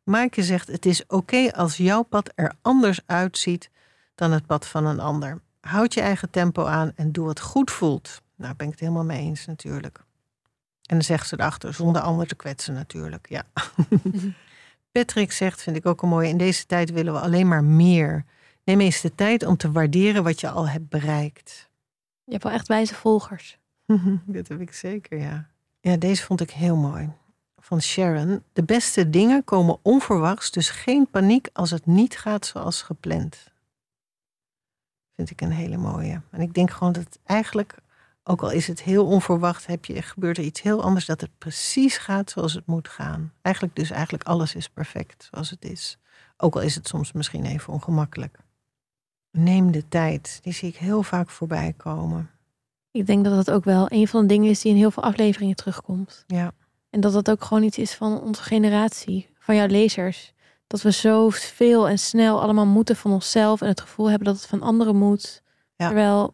Maaike 0.04 0.44
zegt, 0.44 0.68
het 0.68 0.86
is 0.86 1.06
oké 1.08 1.52
als 1.52 1.78
jouw 1.78 2.02
pad 2.02 2.32
er 2.36 2.54
anders 2.62 3.00
uitziet 3.06 3.70
dan 4.16 4.32
het 4.32 4.46
pad 4.46 4.68
van 4.68 4.86
een 4.86 5.00
ander. 5.00 5.42
Houd 5.62 5.94
je 5.94 6.02
eigen 6.02 6.30
tempo 6.30 6.66
aan 6.66 6.92
en 6.96 7.12
doe 7.12 7.26
wat 7.26 7.40
goed 7.40 7.72
voelt. 7.72 8.22
Nou, 8.36 8.56
ben 8.56 8.66
ik 8.66 8.72
het 8.72 8.82
helemaal 8.82 9.04
mee 9.04 9.20
eens 9.20 9.46
natuurlijk. 9.46 10.04
En 10.86 10.96
dan 10.98 11.02
zegt 11.02 11.28
ze 11.28 11.40
erachter, 11.40 11.74
zonder 11.74 12.02
ander 12.02 12.28
te 12.28 12.36
kwetsen 12.36 12.74
natuurlijk. 12.74 13.30
Ja. 13.30 13.44
Patrick 14.92 15.32
zegt, 15.32 15.62
vind 15.62 15.76
ik 15.76 15.86
ook 15.86 16.02
een 16.02 16.10
mooie, 16.10 16.30
in 16.30 16.38
deze 16.38 16.66
tijd 16.66 16.92
willen 16.92 17.14
we 17.14 17.20
alleen 17.20 17.48
maar 17.48 17.64
meer. 17.64 18.26
Neem 18.64 18.80
eens 18.80 19.02
de 19.02 19.16
tijd 19.16 19.46
om 19.46 19.58
te 19.58 19.72
waarderen 19.72 20.24
wat 20.24 20.40
je 20.40 20.50
al 20.50 20.70
hebt 20.70 20.90
bereikt. 20.90 21.70
Je 22.24 22.32
hebt 22.32 22.44
wel 22.44 22.54
echt 22.54 22.68
wijze 22.68 22.96
volgers. 22.96 23.58
Dat 24.26 24.48
heb 24.48 24.60
ik 24.60 24.74
zeker, 24.74 25.18
ja. 25.18 25.50
Ja, 25.80 25.98
deze 25.98 26.24
vond 26.24 26.42
ik 26.42 26.52
heel 26.52 26.76
mooi. 26.76 27.10
Van 27.58 27.82
Sharon. 27.82 28.44
De 28.54 28.64
beste 28.64 29.10
dingen 29.10 29.44
komen 29.44 29.78
onverwachts, 29.82 30.52
dus 30.52 30.70
geen 30.70 31.08
paniek 31.10 31.50
als 31.54 31.72
het 31.72 31.86
niet 31.86 32.18
gaat 32.18 32.46
zoals 32.46 32.82
gepland. 32.82 33.51
Vind 35.28 35.42
ik 35.42 35.48
een 35.48 35.56
hele 35.56 35.78
mooie. 35.78 36.22
En 36.30 36.42
ik 36.42 36.54
denk 36.54 36.72
gewoon 36.72 36.94
dat 36.94 37.20
eigenlijk, 37.24 37.78
ook 38.24 38.42
al 38.42 38.52
is 38.52 38.68
het 38.68 38.82
heel 38.82 39.06
onverwacht, 39.06 39.68
heb 39.68 39.86
je, 39.86 40.02
gebeurt 40.02 40.38
er 40.38 40.44
iets 40.44 40.62
heel 40.62 40.84
anders, 40.84 41.06
dat 41.06 41.22
het 41.22 41.38
precies 41.38 41.98
gaat 41.98 42.30
zoals 42.30 42.54
het 42.54 42.66
moet 42.66 42.88
gaan. 42.88 43.34
Eigenlijk 43.42 43.76
dus 43.76 43.92
eigenlijk 43.92 44.24
alles 44.24 44.56
is 44.56 44.70
perfect 44.70 45.28
zoals 45.32 45.50
het 45.50 45.66
is. 45.66 45.98
Ook 46.38 46.56
al 46.56 46.62
is 46.62 46.76
het 46.76 46.88
soms 46.88 47.12
misschien 47.12 47.46
even 47.46 47.74
ongemakkelijk. 47.74 48.38
Neem 49.32 49.72
de 49.72 49.88
tijd. 49.88 50.40
Die 50.42 50.54
zie 50.54 50.70
ik 50.70 50.76
heel 50.76 51.04
vaak 51.04 51.30
voorbij 51.30 51.74
komen. 51.78 52.30
Ik 52.92 53.06
denk 53.06 53.24
dat 53.24 53.46
dat 53.46 53.52
ook 53.52 53.64
wel 53.64 53.86
een 53.90 54.08
van 54.08 54.22
de 54.22 54.28
dingen 54.28 54.50
is 54.50 54.62
die 54.62 54.72
in 54.72 54.78
heel 54.78 54.92
veel 54.92 55.04
afleveringen 55.04 55.56
terugkomt. 55.56 56.24
Ja. 56.28 56.52
En 56.90 57.02
dat 57.02 57.14
dat 57.14 57.30
ook 57.30 57.44
gewoon 57.44 57.64
iets 57.64 57.78
is 57.78 57.94
van 57.94 58.22
onze 58.22 58.44
generatie, 58.44 59.30
van 59.40 59.56
jouw 59.56 59.68
lezers. 59.68 60.34
Dat 60.72 60.82
we 60.82 60.92
zo 60.92 61.30
veel 61.30 61.90
en 61.90 62.00
snel 62.00 62.42
allemaal 62.42 62.66
moeten 62.66 62.96
van 62.96 63.12
onszelf 63.12 63.62
en 63.62 63.68
het 63.68 63.82
gevoel 63.82 64.10
hebben 64.10 64.28
dat 64.28 64.36
het 64.36 64.46
van 64.46 64.62
anderen 64.62 64.96
moet. 64.96 65.42
Ja. 65.76 65.86
Terwijl 65.86 66.34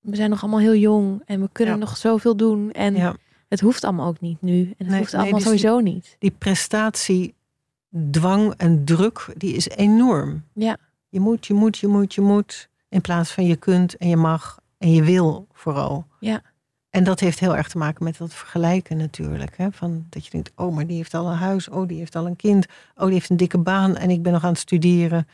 we 0.00 0.16
zijn 0.16 0.30
nog 0.30 0.42
allemaal 0.42 0.60
heel 0.60 0.74
jong 0.74 1.22
en 1.24 1.40
we 1.40 1.48
kunnen 1.52 1.74
Ja. 1.74 1.80
nog 1.80 1.96
zoveel 1.96 2.36
doen. 2.36 2.72
En 2.72 2.94
ja. 2.94 3.16
het 3.48 3.60
hoeft 3.60 3.84
allemaal 3.84 4.06
ook 4.08 4.20
niet 4.20 4.42
nu. 4.42 4.60
En 4.62 4.68
het 4.76 4.88
Nee, 4.88 4.98
hoeft 4.98 5.12
nee, 5.12 5.20
allemaal 5.20 5.38
dus 5.38 5.48
sowieso 5.48 5.80
niet. 5.80 6.16
die 6.18 6.30
prestatiedwang 6.38 8.54
en 8.56 8.84
druk, 8.84 9.32
die 9.36 9.54
is 9.54 9.68
enorm. 9.68 10.44
Ja. 10.54 10.76
Je 11.08 11.20
moet, 11.20 11.46
je 11.46 11.54
moet, 11.54 11.78
je 11.78 11.86
moet, 11.86 12.14
je 12.14 12.20
moet. 12.20 12.68
In 12.88 13.00
plaats 13.00 13.30
van 13.32 13.44
je 13.46 13.56
kunt 13.56 13.96
en 13.96 14.08
je 14.08 14.16
mag 14.16 14.58
en 14.78 14.92
je 14.92 15.02
wil 15.02 15.46
vooral. 15.52 16.06
Ja. 16.20 16.42
En 16.90 17.04
dat 17.04 17.20
heeft 17.20 17.40
heel 17.40 17.56
erg 17.56 17.68
te 17.68 17.78
maken 17.78 18.04
met 18.04 18.18
dat 18.18 18.34
vergelijken 18.34 18.96
natuurlijk. 18.96 19.56
Hè? 19.56 19.72
Van 19.72 20.06
dat 20.08 20.24
je 20.24 20.30
denkt, 20.30 20.50
oh, 20.56 20.74
maar 20.74 20.86
die 20.86 20.96
heeft 20.96 21.14
al 21.14 21.26
een 21.26 21.36
huis. 21.36 21.68
Oh, 21.68 21.88
die 21.88 21.98
heeft 21.98 22.16
al 22.16 22.26
een 22.26 22.36
kind. 22.36 22.66
Oh, 22.94 23.04
die 23.04 23.12
heeft 23.12 23.30
een 23.30 23.36
dikke 23.36 23.58
baan 23.58 23.96
en 23.96 24.10
ik 24.10 24.22
ben 24.22 24.32
nog 24.32 24.44
aan 24.44 24.50
het 24.50 24.58
studeren. 24.58 25.28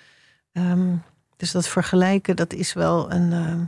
Ehm, 0.53 0.97
dus 1.37 1.51
dat 1.51 1.69
vergelijken, 1.69 2.37
dat 2.37 2.53
is 2.53 2.73
wel 2.73 3.13
een, 3.13 3.33
ehm, 3.33 3.65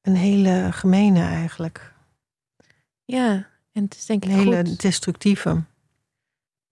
een 0.00 0.16
hele 0.16 0.68
gemene 0.72 1.20
eigenlijk. 1.20 1.92
Ja, 3.04 3.48
en 3.72 3.82
het 3.84 3.94
is 3.94 4.06
denk 4.06 4.24
ik 4.24 4.30
Een 4.30 4.36
hele 4.36 4.66
goed. 4.66 4.80
destructieve. 4.80 5.62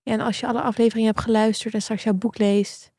Ja, 0.03 0.12
en 0.12 0.21
als 0.21 0.40
je 0.40 0.47
alle 0.47 0.62
afleveringen 0.62 1.09
hebt 1.09 1.21
geluisterd 1.25 1.75
en 1.75 1.83
straks 1.83 2.03
jouw 2.03 2.14
boek 2.14 2.38
leest, 2.38 2.92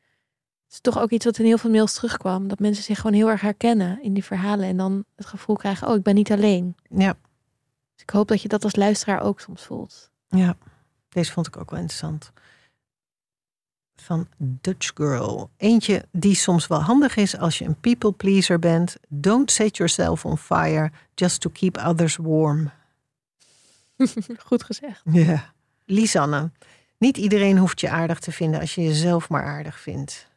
het 0.67 0.75
is 0.75 0.81
toch 0.81 0.99
ook 0.99 1.09
iets 1.09 1.25
wat 1.25 1.37
in 1.37 1.45
heel 1.45 1.57
veel 1.57 1.69
mails 1.69 1.93
terugkwam. 1.93 2.47
Dat 2.47 2.59
mensen 2.59 2.83
zich 2.83 2.97
gewoon 2.97 3.13
heel 3.15 3.29
erg 3.29 3.41
herkennen 3.41 4.01
in 4.03 4.13
die 4.13 4.23
verhalen 4.23 4.65
en 4.65 4.77
dan 4.77 5.05
het 5.15 5.25
gevoel 5.25 5.55
krijgen, 5.55 5.87
oh, 5.87 5.95
ik 5.95 6.03
ben 6.03 6.15
niet 6.15 6.31
alleen. 6.31 6.75
Ja, 6.89 7.15
Dus 7.93 8.01
ik 8.03 8.09
hoop 8.09 8.27
dat 8.27 8.41
je 8.41 8.47
dat 8.47 8.63
als 8.63 8.75
luisteraar 8.75 9.21
ook 9.21 9.39
soms 9.39 9.63
voelt. 9.65 10.09
ja. 10.29 10.57
Deze 11.09 11.31
vond 11.31 11.47
ik 11.47 11.57
ook 11.57 11.69
wel 11.69 11.79
interessant. 11.79 12.31
Van 13.95 14.27
Dutch 14.37 14.91
Girl. 14.95 15.49
Eentje 15.57 16.05
die 16.11 16.35
soms 16.35 16.67
wel 16.67 16.81
handig 16.81 17.15
is 17.15 17.37
als 17.37 17.57
je 17.57 17.65
een 17.65 17.79
people 17.79 18.11
pleaser 18.11 18.59
bent. 18.59 18.97
Don't 19.07 19.51
set 19.51 19.77
yourself 19.77 20.25
on 20.25 20.37
fire 20.37 20.91
just 21.15 21.41
to 21.41 21.49
keep 21.49 21.77
others 21.77 22.15
warm. 22.15 22.71
Goed 24.45 24.63
gezegd. 24.63 25.01
Ja. 25.11 25.53
Lisanne. 25.85 26.51
Niet 26.97 27.17
iedereen 27.17 27.57
hoeft 27.57 27.79
je 27.79 27.89
aardig 27.89 28.19
te 28.19 28.31
vinden 28.31 28.59
als 28.59 28.75
je 28.75 28.83
jezelf 28.83 29.29
maar 29.29 29.43
aardig 29.43 29.79
vindt. 29.79 30.27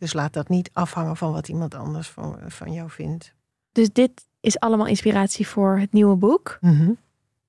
Dus 0.00 0.12
laat 0.12 0.32
dat 0.32 0.48
niet 0.48 0.70
afhangen 0.72 1.16
van 1.16 1.32
wat 1.32 1.48
iemand 1.48 1.74
anders 1.74 2.08
van, 2.08 2.38
van 2.46 2.72
jou 2.72 2.90
vindt. 2.90 3.34
Dus 3.72 3.92
dit 3.92 4.10
is 4.40 4.58
allemaal 4.58 4.86
inspiratie 4.86 5.46
voor 5.46 5.78
het 5.78 5.92
nieuwe 5.92 6.16
boek. 6.16 6.58
Mhm. 6.60 6.90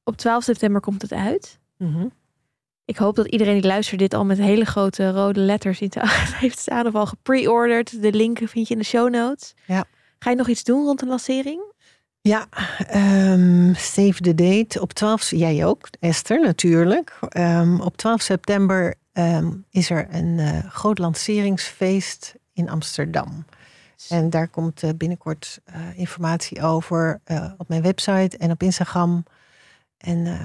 Op 0.03 0.17
12 0.17 0.43
september 0.43 0.81
komt 0.81 1.01
het 1.01 1.13
uit. 1.13 1.59
Mhm. 1.77 2.05
Ik 2.85 2.97
hoop 2.97 3.15
dat 3.15 3.27
iedereen 3.27 3.53
die 3.61 3.67
luistert 3.67 3.99
dit 3.99 4.13
al 4.13 4.25
met 4.25 4.37
hele 4.37 4.65
grote 4.65 5.11
rode 5.11 5.39
letters 5.39 5.81
in 5.81 5.89
te- 5.95 6.01
heeft 6.39 6.59
staan 6.59 6.87
of 6.87 6.95
al 6.95 7.05
gepre-ordered. 7.05 8.01
De 8.01 8.11
link 8.13 8.37
vind 8.43 8.67
je 8.67 8.73
in 8.73 8.79
de 8.79 8.85
show 8.85 9.09
notes. 9.09 9.53
Ja. 9.65 9.85
Ga 10.19 10.29
je 10.29 10.35
nog 10.35 10.47
iets 10.47 10.63
doen 10.63 10.85
rond 10.85 10.99
de 10.99 11.05
lancering? 11.05 11.61
Ja, 12.21 12.47
ehm, 12.87 13.73
save 13.73 14.21
the 14.21 14.35
date. 14.35 14.81
Op 14.81 14.93
12, 14.93 15.29
jij 15.29 15.65
ook, 15.65 15.87
Esther, 15.99 16.41
natuurlijk. 16.41 17.17
Ehm, 17.29 17.79
op 17.79 17.97
12 17.97 18.21
september 18.21 18.95
ehm, 19.11 19.51
is 19.69 19.89
er 19.89 20.07
een 20.09 20.39
eh, 20.39 20.69
groot 20.69 20.97
lanceringsfeest 20.97 22.35
in 22.61 22.69
Amsterdam. 22.69 23.45
En 24.09 24.29
daar 24.29 24.47
komt 24.47 24.83
eh, 24.83 24.89
binnenkort 24.97 25.59
eh, 25.63 25.81
informatie 25.95 26.61
over 26.61 27.21
eh, 27.23 27.51
op 27.57 27.67
mijn 27.67 27.81
website 27.81 28.37
en 28.37 28.51
op 28.51 28.63
Instagram. 28.63 29.23
En 29.97 30.25
eh 30.25 30.39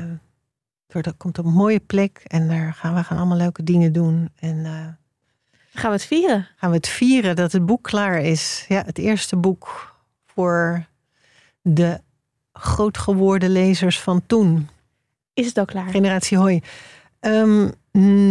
er 1.04 1.14
komt 1.16 1.38
een 1.38 1.52
mooie 1.52 1.80
plek 1.80 2.20
en 2.26 2.48
daar 2.48 2.74
gaan 2.74 2.94
we 2.94 3.04
gaan 3.04 3.16
allemaal 3.18 3.36
leuke 3.36 3.62
dingen 3.62 3.92
doen. 3.92 4.30
En 4.38 4.64
Gaan 5.72 5.90
we 5.90 5.96
het 5.96 6.06
vieren? 6.06 6.48
gaan 6.56 6.70
we 6.70 6.76
het 6.76 6.88
vieren 6.88 7.36
dat 7.36 7.52
het 7.52 7.66
boek 7.66 7.82
klaar 7.82 8.20
is. 8.20 8.64
Ja, 8.68 8.82
het 8.86 8.98
eerste 8.98 9.36
boek 9.36 9.94
voor 10.26 10.86
de 11.62 12.00
groot 12.52 12.98
geworden 12.98 13.50
lezers 13.50 14.00
van 14.00 14.26
toen. 14.26 14.68
Is 15.34 15.46
het 15.46 15.58
al 15.58 15.64
klaar? 15.64 15.88
Generatie 15.88 16.38
Hoi. 16.38 16.62
Ehm, 17.20 17.70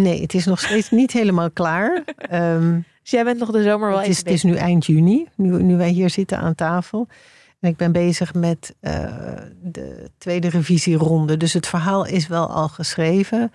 nee, 0.01 0.21
het 0.21 0.33
is 0.33 0.45
nog 0.45 0.59
steeds 0.59 0.89
niet 0.89 1.11
helemaal 1.11 1.51
klaar. 1.51 2.03
Ehm, 2.17 2.79
Dus 3.05 3.13
jij 3.13 3.23
bent 3.23 3.39
nog 3.39 3.51
de 3.51 3.63
zomer 3.63 3.89
wel 3.89 3.99
het, 3.99 4.07
is, 4.07 4.17
het 4.17 4.29
is 4.29 4.43
nu 4.43 4.55
eind 4.55 4.85
juni, 4.85 5.27
nu, 5.35 5.63
nu 5.63 5.77
wij 5.77 5.89
hier 5.89 6.09
zitten 6.09 6.37
aan 6.37 6.55
tafel. 6.55 7.07
En 7.59 7.69
ik 7.69 7.77
ben 7.77 7.91
bezig 7.91 8.33
met 8.33 8.75
eh, 8.79 9.33
de 9.61 10.11
tweede 10.17 10.49
revisieronde. 10.49 11.37
Dus 11.37 11.53
het 11.53 11.67
verhaal 11.67 12.05
is 12.05 12.27
wel 12.27 12.49
al 12.49 12.67
geschreven. 12.67 13.51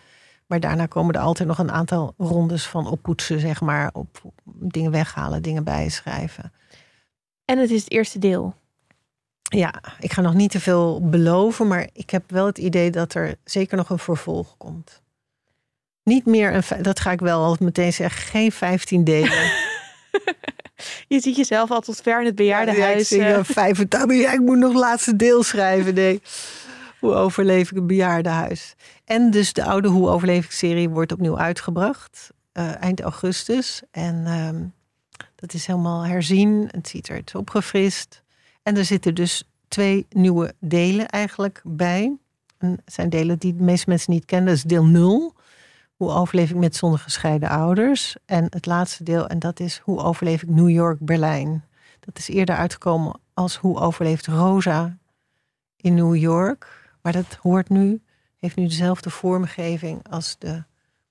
Maar 0.46 0.60
daarna 0.60 0.86
komen 0.86 1.14
er 1.14 1.20
altijd 1.20 1.48
nog 1.48 1.58
een 1.58 1.70
aantal 1.70 2.14
rondes 2.18 2.66
van 2.66 2.86
oppoetsen, 2.86 3.40
zeg 3.40 3.60
maar. 3.60 3.90
Op 3.92 4.22
dingen 4.44 4.90
weghalen, 4.90 5.42
dingen 5.42 5.64
bijschrijven. 5.64 6.52
En 7.44 7.58
het 7.58 7.70
is 7.70 7.80
het 7.80 7.90
eerste 7.90 8.18
deel. 8.18 8.54
Ja, 9.42 9.74
ik 10.00 10.12
ga 10.12 10.20
nog 10.20 10.34
niet 10.34 10.50
te 10.50 10.60
veel 10.60 11.08
beloven, 11.08 11.68
maar 11.68 11.88
ik 11.92 12.10
heb 12.10 12.30
wel 12.30 12.46
het 12.46 12.58
idee 12.58 12.90
dat 12.90 13.14
er 13.14 13.34
zeker 13.44 13.76
nog 13.76 13.90
een 13.90 13.98
vervolg 13.98 14.56
komt. 14.56 15.02
Niet 16.10 16.26
meer, 16.26 16.54
een, 16.54 16.82
dat 16.82 17.00
ga 17.00 17.10
ik 17.10 17.20
wel 17.20 17.56
meteen 17.60 17.92
zeggen, 17.92 18.22
geen 18.22 18.52
15 18.52 19.04
delen. 19.04 19.30
Je 21.08 21.20
ziet 21.20 21.36
jezelf 21.36 21.70
al 21.70 21.80
tot 21.80 22.00
ver 22.02 22.20
in 22.20 22.26
het 22.26 22.34
bejaardenhuis. 22.34 23.08
Ja, 23.08 23.16
ik, 23.16 23.22
zie, 23.22 23.34
eh, 23.34 23.44
85, 23.44 24.20
ja, 24.20 24.32
ik 24.32 24.40
moet 24.40 24.58
nog 24.58 24.72
het 24.72 24.80
laatste 24.80 25.16
deel 25.16 25.42
schrijven. 25.42 25.94
Nee. 25.94 26.22
Hoe 27.00 27.14
overleef 27.14 27.70
ik 27.70 27.76
een 27.76 27.86
bejaardenhuis? 27.86 28.74
En 29.04 29.30
dus 29.30 29.52
de 29.52 29.64
oude 29.64 29.88
Hoe 29.88 30.08
overleef 30.08 30.44
ik 30.44 30.50
serie 30.50 30.88
wordt 30.88 31.12
opnieuw 31.12 31.38
uitgebracht. 31.38 32.30
eh, 32.52 32.82
eind 32.82 33.00
augustus. 33.00 33.82
En 33.90 34.26
ehm, 34.26 34.64
dat 35.36 35.54
is 35.54 35.66
helemaal 35.66 36.06
herzien. 36.06 36.68
Het 36.70 36.88
ziet 36.88 37.08
er 37.08 37.16
het 37.16 37.26
is 37.26 37.34
opgefrist. 37.34 38.22
En 38.62 38.76
er 38.76 38.84
zitten 38.84 39.14
dus 39.14 39.44
twee 39.68 40.06
nieuwe 40.10 40.54
delen 40.60 41.08
eigenlijk 41.08 41.60
bij. 41.64 42.16
En 42.58 42.70
het 42.84 42.94
zijn 42.94 43.08
delen 43.08 43.38
die 43.38 43.56
de 43.56 43.62
meeste 43.62 43.88
mensen 43.88 44.12
niet 44.12 44.24
kennen. 44.24 44.46
Dat 44.48 44.56
is 44.56 44.62
deel 44.62 44.84
0. 44.84 45.38
Hoe 46.00 46.10
overleef 46.10 46.50
ik 46.50 46.56
met 46.56 46.76
zonder 46.76 46.98
gescheiden 46.98 47.48
ouders? 47.48 48.16
En 48.26 48.46
het 48.50 48.66
laatste 48.66 49.04
deel, 49.04 49.26
en 49.26 49.38
dat 49.38 49.60
is 49.60 49.78
hoe 49.78 49.98
overleef 49.98 50.42
ik 50.42 50.48
New 50.48 50.70
York, 50.70 50.98
Berlijn? 51.00 51.64
Dat 52.00 52.18
is 52.18 52.28
eerder 52.28 52.56
uitgekomen 52.56 53.20
als 53.34 53.56
hoe 53.56 53.78
overleeft 53.78 54.26
Rosa 54.26 54.98
in 55.76 55.94
New 55.94 56.16
York. 56.16 56.90
Maar 57.02 57.12
dat 57.12 57.38
hoort 57.42 57.68
nu, 57.68 58.02
heeft 58.36 58.56
nu 58.56 58.66
dezelfde 58.66 59.10
vormgeving 59.10 60.08
als 60.10 60.36
de 60.38 60.62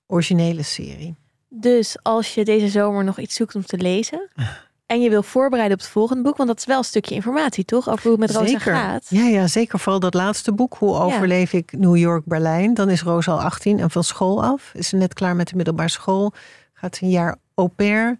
originele 0.06 0.62
serie. 0.62 1.14
Dus 1.48 1.96
als 2.02 2.34
je 2.34 2.44
deze 2.44 2.68
zomer 2.68 3.04
nog 3.04 3.18
iets 3.18 3.34
zoekt 3.34 3.54
om 3.54 3.64
te 3.64 3.76
lezen. 3.76 4.28
En 4.90 5.00
je 5.00 5.10
wil 5.10 5.22
voorbereiden 5.22 5.76
op 5.76 5.82
het 5.82 5.92
volgende 5.92 6.22
boek. 6.22 6.36
Want 6.36 6.48
dat 6.48 6.58
is 6.58 6.64
wel 6.64 6.78
een 6.78 6.84
stukje 6.84 7.14
informatie, 7.14 7.64
toch? 7.64 7.88
Over 7.88 8.02
hoe 8.02 8.10
het 8.10 8.20
met 8.20 8.30
Rosa 8.30 8.46
zeker. 8.58 8.74
gaat. 8.74 9.06
Ja, 9.08 9.22
ja, 9.26 9.46
zeker. 9.46 9.78
Vooral 9.78 10.00
dat 10.00 10.14
laatste 10.14 10.52
boek. 10.52 10.74
Hoe 10.78 10.94
overleef 10.94 11.52
ik 11.52 11.72
New 11.72 11.96
York, 11.96 12.24
Berlijn? 12.24 12.74
Dan 12.74 12.90
is 12.90 13.02
Rosa 13.02 13.32
al 13.32 13.40
18 13.42 13.78
en 13.80 13.90
van 13.90 14.04
school 14.04 14.44
af. 14.44 14.70
Is 14.74 14.88
ze 14.88 14.96
net 14.96 15.14
klaar 15.14 15.36
met 15.36 15.48
de 15.48 15.56
middelbare 15.56 15.88
school. 15.88 16.32
Gaat 16.72 16.98
een 17.00 17.10
jaar 17.10 17.36
au 17.54 17.68
pair. 17.68 18.18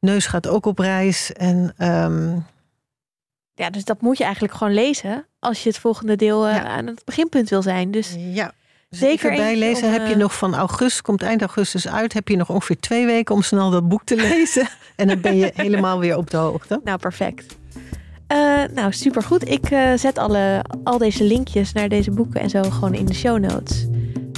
Neus 0.00 0.26
gaat 0.26 0.48
ook 0.48 0.66
op 0.66 0.78
reis. 0.78 1.32
En 1.32 1.74
ehm, 1.76 2.36
Ja, 3.54 3.70
dus 3.70 3.84
dat 3.84 4.00
moet 4.00 4.18
je 4.18 4.24
eigenlijk 4.24 4.54
gewoon 4.54 4.74
lezen. 4.74 5.26
Als 5.38 5.62
je 5.62 5.68
het 5.68 5.78
volgende 5.78 6.16
deel 6.16 6.46
eh, 6.46 6.54
Ja. 6.54 6.64
aan 6.64 6.86
het 6.86 7.04
beginpunt 7.04 7.48
wil 7.48 7.62
zijn. 7.62 7.90
Dus 7.90 8.14
ja, 8.18 8.52
Zeker 8.92 9.08
Zeker 9.08 9.30
eentje 9.30 9.44
bijlezen. 9.44 9.84
om, 9.86 9.92
heb 9.92 10.06
je 10.06 10.12
eh, 10.12 10.18
nog 10.18 10.34
van 10.36 10.54
augustus, 10.54 11.02
komt 11.02 11.22
eind 11.22 11.40
augustus 11.40 11.88
uit. 11.88 12.12
Heb 12.12 12.28
je 12.28 12.36
nog 12.36 12.50
ongeveer 12.50 12.80
twee 12.80 13.06
weken 13.06 13.34
om 13.34 13.42
snel 13.42 13.70
dat 13.70 13.88
boek 13.88 14.04
te 14.04 14.16
lezen. 14.30 14.68
en 14.96 15.06
dan 15.08 15.20
ben 15.20 15.36
je 15.36 15.50
helemaal 15.54 15.98
weer 15.98 16.16
op 16.16 16.30
de 16.30 16.36
hoogte. 16.36 16.80
nou, 16.84 16.98
perfect. 16.98 17.56
Eh, 18.26 18.38
nou, 18.74 18.92
supergoed. 18.92 19.48
Ik 19.48 19.70
eh, 19.70 19.92
zet 19.96 20.18
alle, 20.18 20.64
al 20.84 20.98
deze 20.98 21.24
linkjes 21.24 21.72
naar 21.72 21.88
deze 21.88 22.10
boeken 22.10 22.40
en 22.40 22.50
zo 22.50 22.62
gewoon 22.62 22.94
in 22.94 23.04
de 23.06 23.14
show 23.14 23.38
notes. 23.38 23.86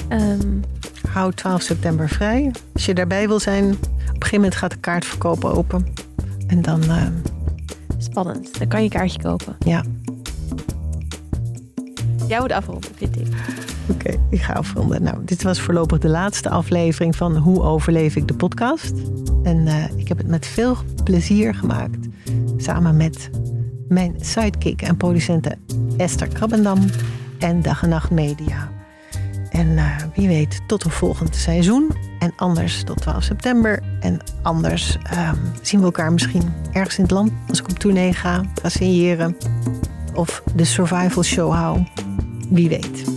Ehm, 0.08 0.40
Hou 1.08 1.32
12 1.32 1.62
september 1.62 2.08
vrij. 2.08 2.50
Als 2.72 2.84
je 2.86 2.94
daarbij 2.94 3.28
wil 3.28 3.40
zijn, 3.40 3.64
op 3.64 3.70
een 3.72 4.12
gegeven 4.12 4.36
moment 4.36 4.54
gaat 4.54 4.70
de 4.70 4.76
kaartverkoop 4.78 5.44
open. 5.44 5.94
En 6.46 6.62
dan, 6.62 6.82
spannend. 7.98 8.58
Dan 8.58 8.68
kan 8.68 8.78
je 8.78 8.84
een 8.84 8.90
kaartje 8.98 9.22
kopen. 9.22 9.56
ja, 9.58 9.84
Jij 12.28 12.40
moet 12.40 12.52
afronden, 12.52 12.90
vind 12.96 13.16
ik. 13.16 13.26
Oké, 13.88 14.14
ik 14.30 14.42
ga 14.42 14.52
afronden. 14.52 15.02
Nou, 15.02 15.16
dit 15.24 15.42
was 15.42 15.60
voorlopig 15.60 15.98
de 15.98 16.08
laatste 16.08 16.50
aflevering 16.50 17.16
van 17.16 17.36
Hoe 17.36 17.62
overleef 17.62 18.16
ik 18.16 18.28
de 18.28 18.34
podcast. 18.34 18.92
En 19.42 19.66
eh, 19.66 19.84
ik 19.96 20.08
heb 20.08 20.18
het 20.18 20.26
met 20.26 20.46
veel 20.46 20.76
plezier 21.04 21.54
gemaakt. 21.54 22.06
Samen 22.56 22.96
met 22.96 23.30
mijn 23.88 24.14
sidekick 24.20 24.82
en 24.82 24.96
producente 24.96 25.58
Esther 25.96 26.28
Krabbendam 26.28 26.78
en 27.38 27.62
Dag 27.62 27.82
en 27.82 27.88
Nacht 27.88 28.10
Media. 28.10 28.72
En 29.50 29.78
eh, 29.78 29.96
wie 30.14 30.28
weet, 30.28 30.60
tot 30.66 30.84
een 30.84 30.90
volgend 30.90 31.36
seizoen. 31.36 31.90
En 32.18 32.32
anders 32.36 32.84
tot 32.84 33.00
12 33.00 33.22
september. 33.22 33.82
En 34.00 34.20
anders 34.42 34.98
ehm, 35.02 35.36
zien 35.62 35.80
we 35.80 35.86
elkaar 35.86 36.12
misschien 36.12 36.52
ergens 36.72 36.96
in 36.96 37.02
het 37.02 37.12
land. 37.12 37.32
Als 37.48 37.60
ik 37.60 37.68
op 37.68 37.78
tournee 37.78 38.12
ga, 38.12 38.44
ga. 38.62 39.30
Of 40.14 40.42
de 40.54 40.64
survival 40.64 41.22
show 41.22 41.52
hou. 41.52 41.84
Wie 42.48 42.68
weet. 42.68 43.13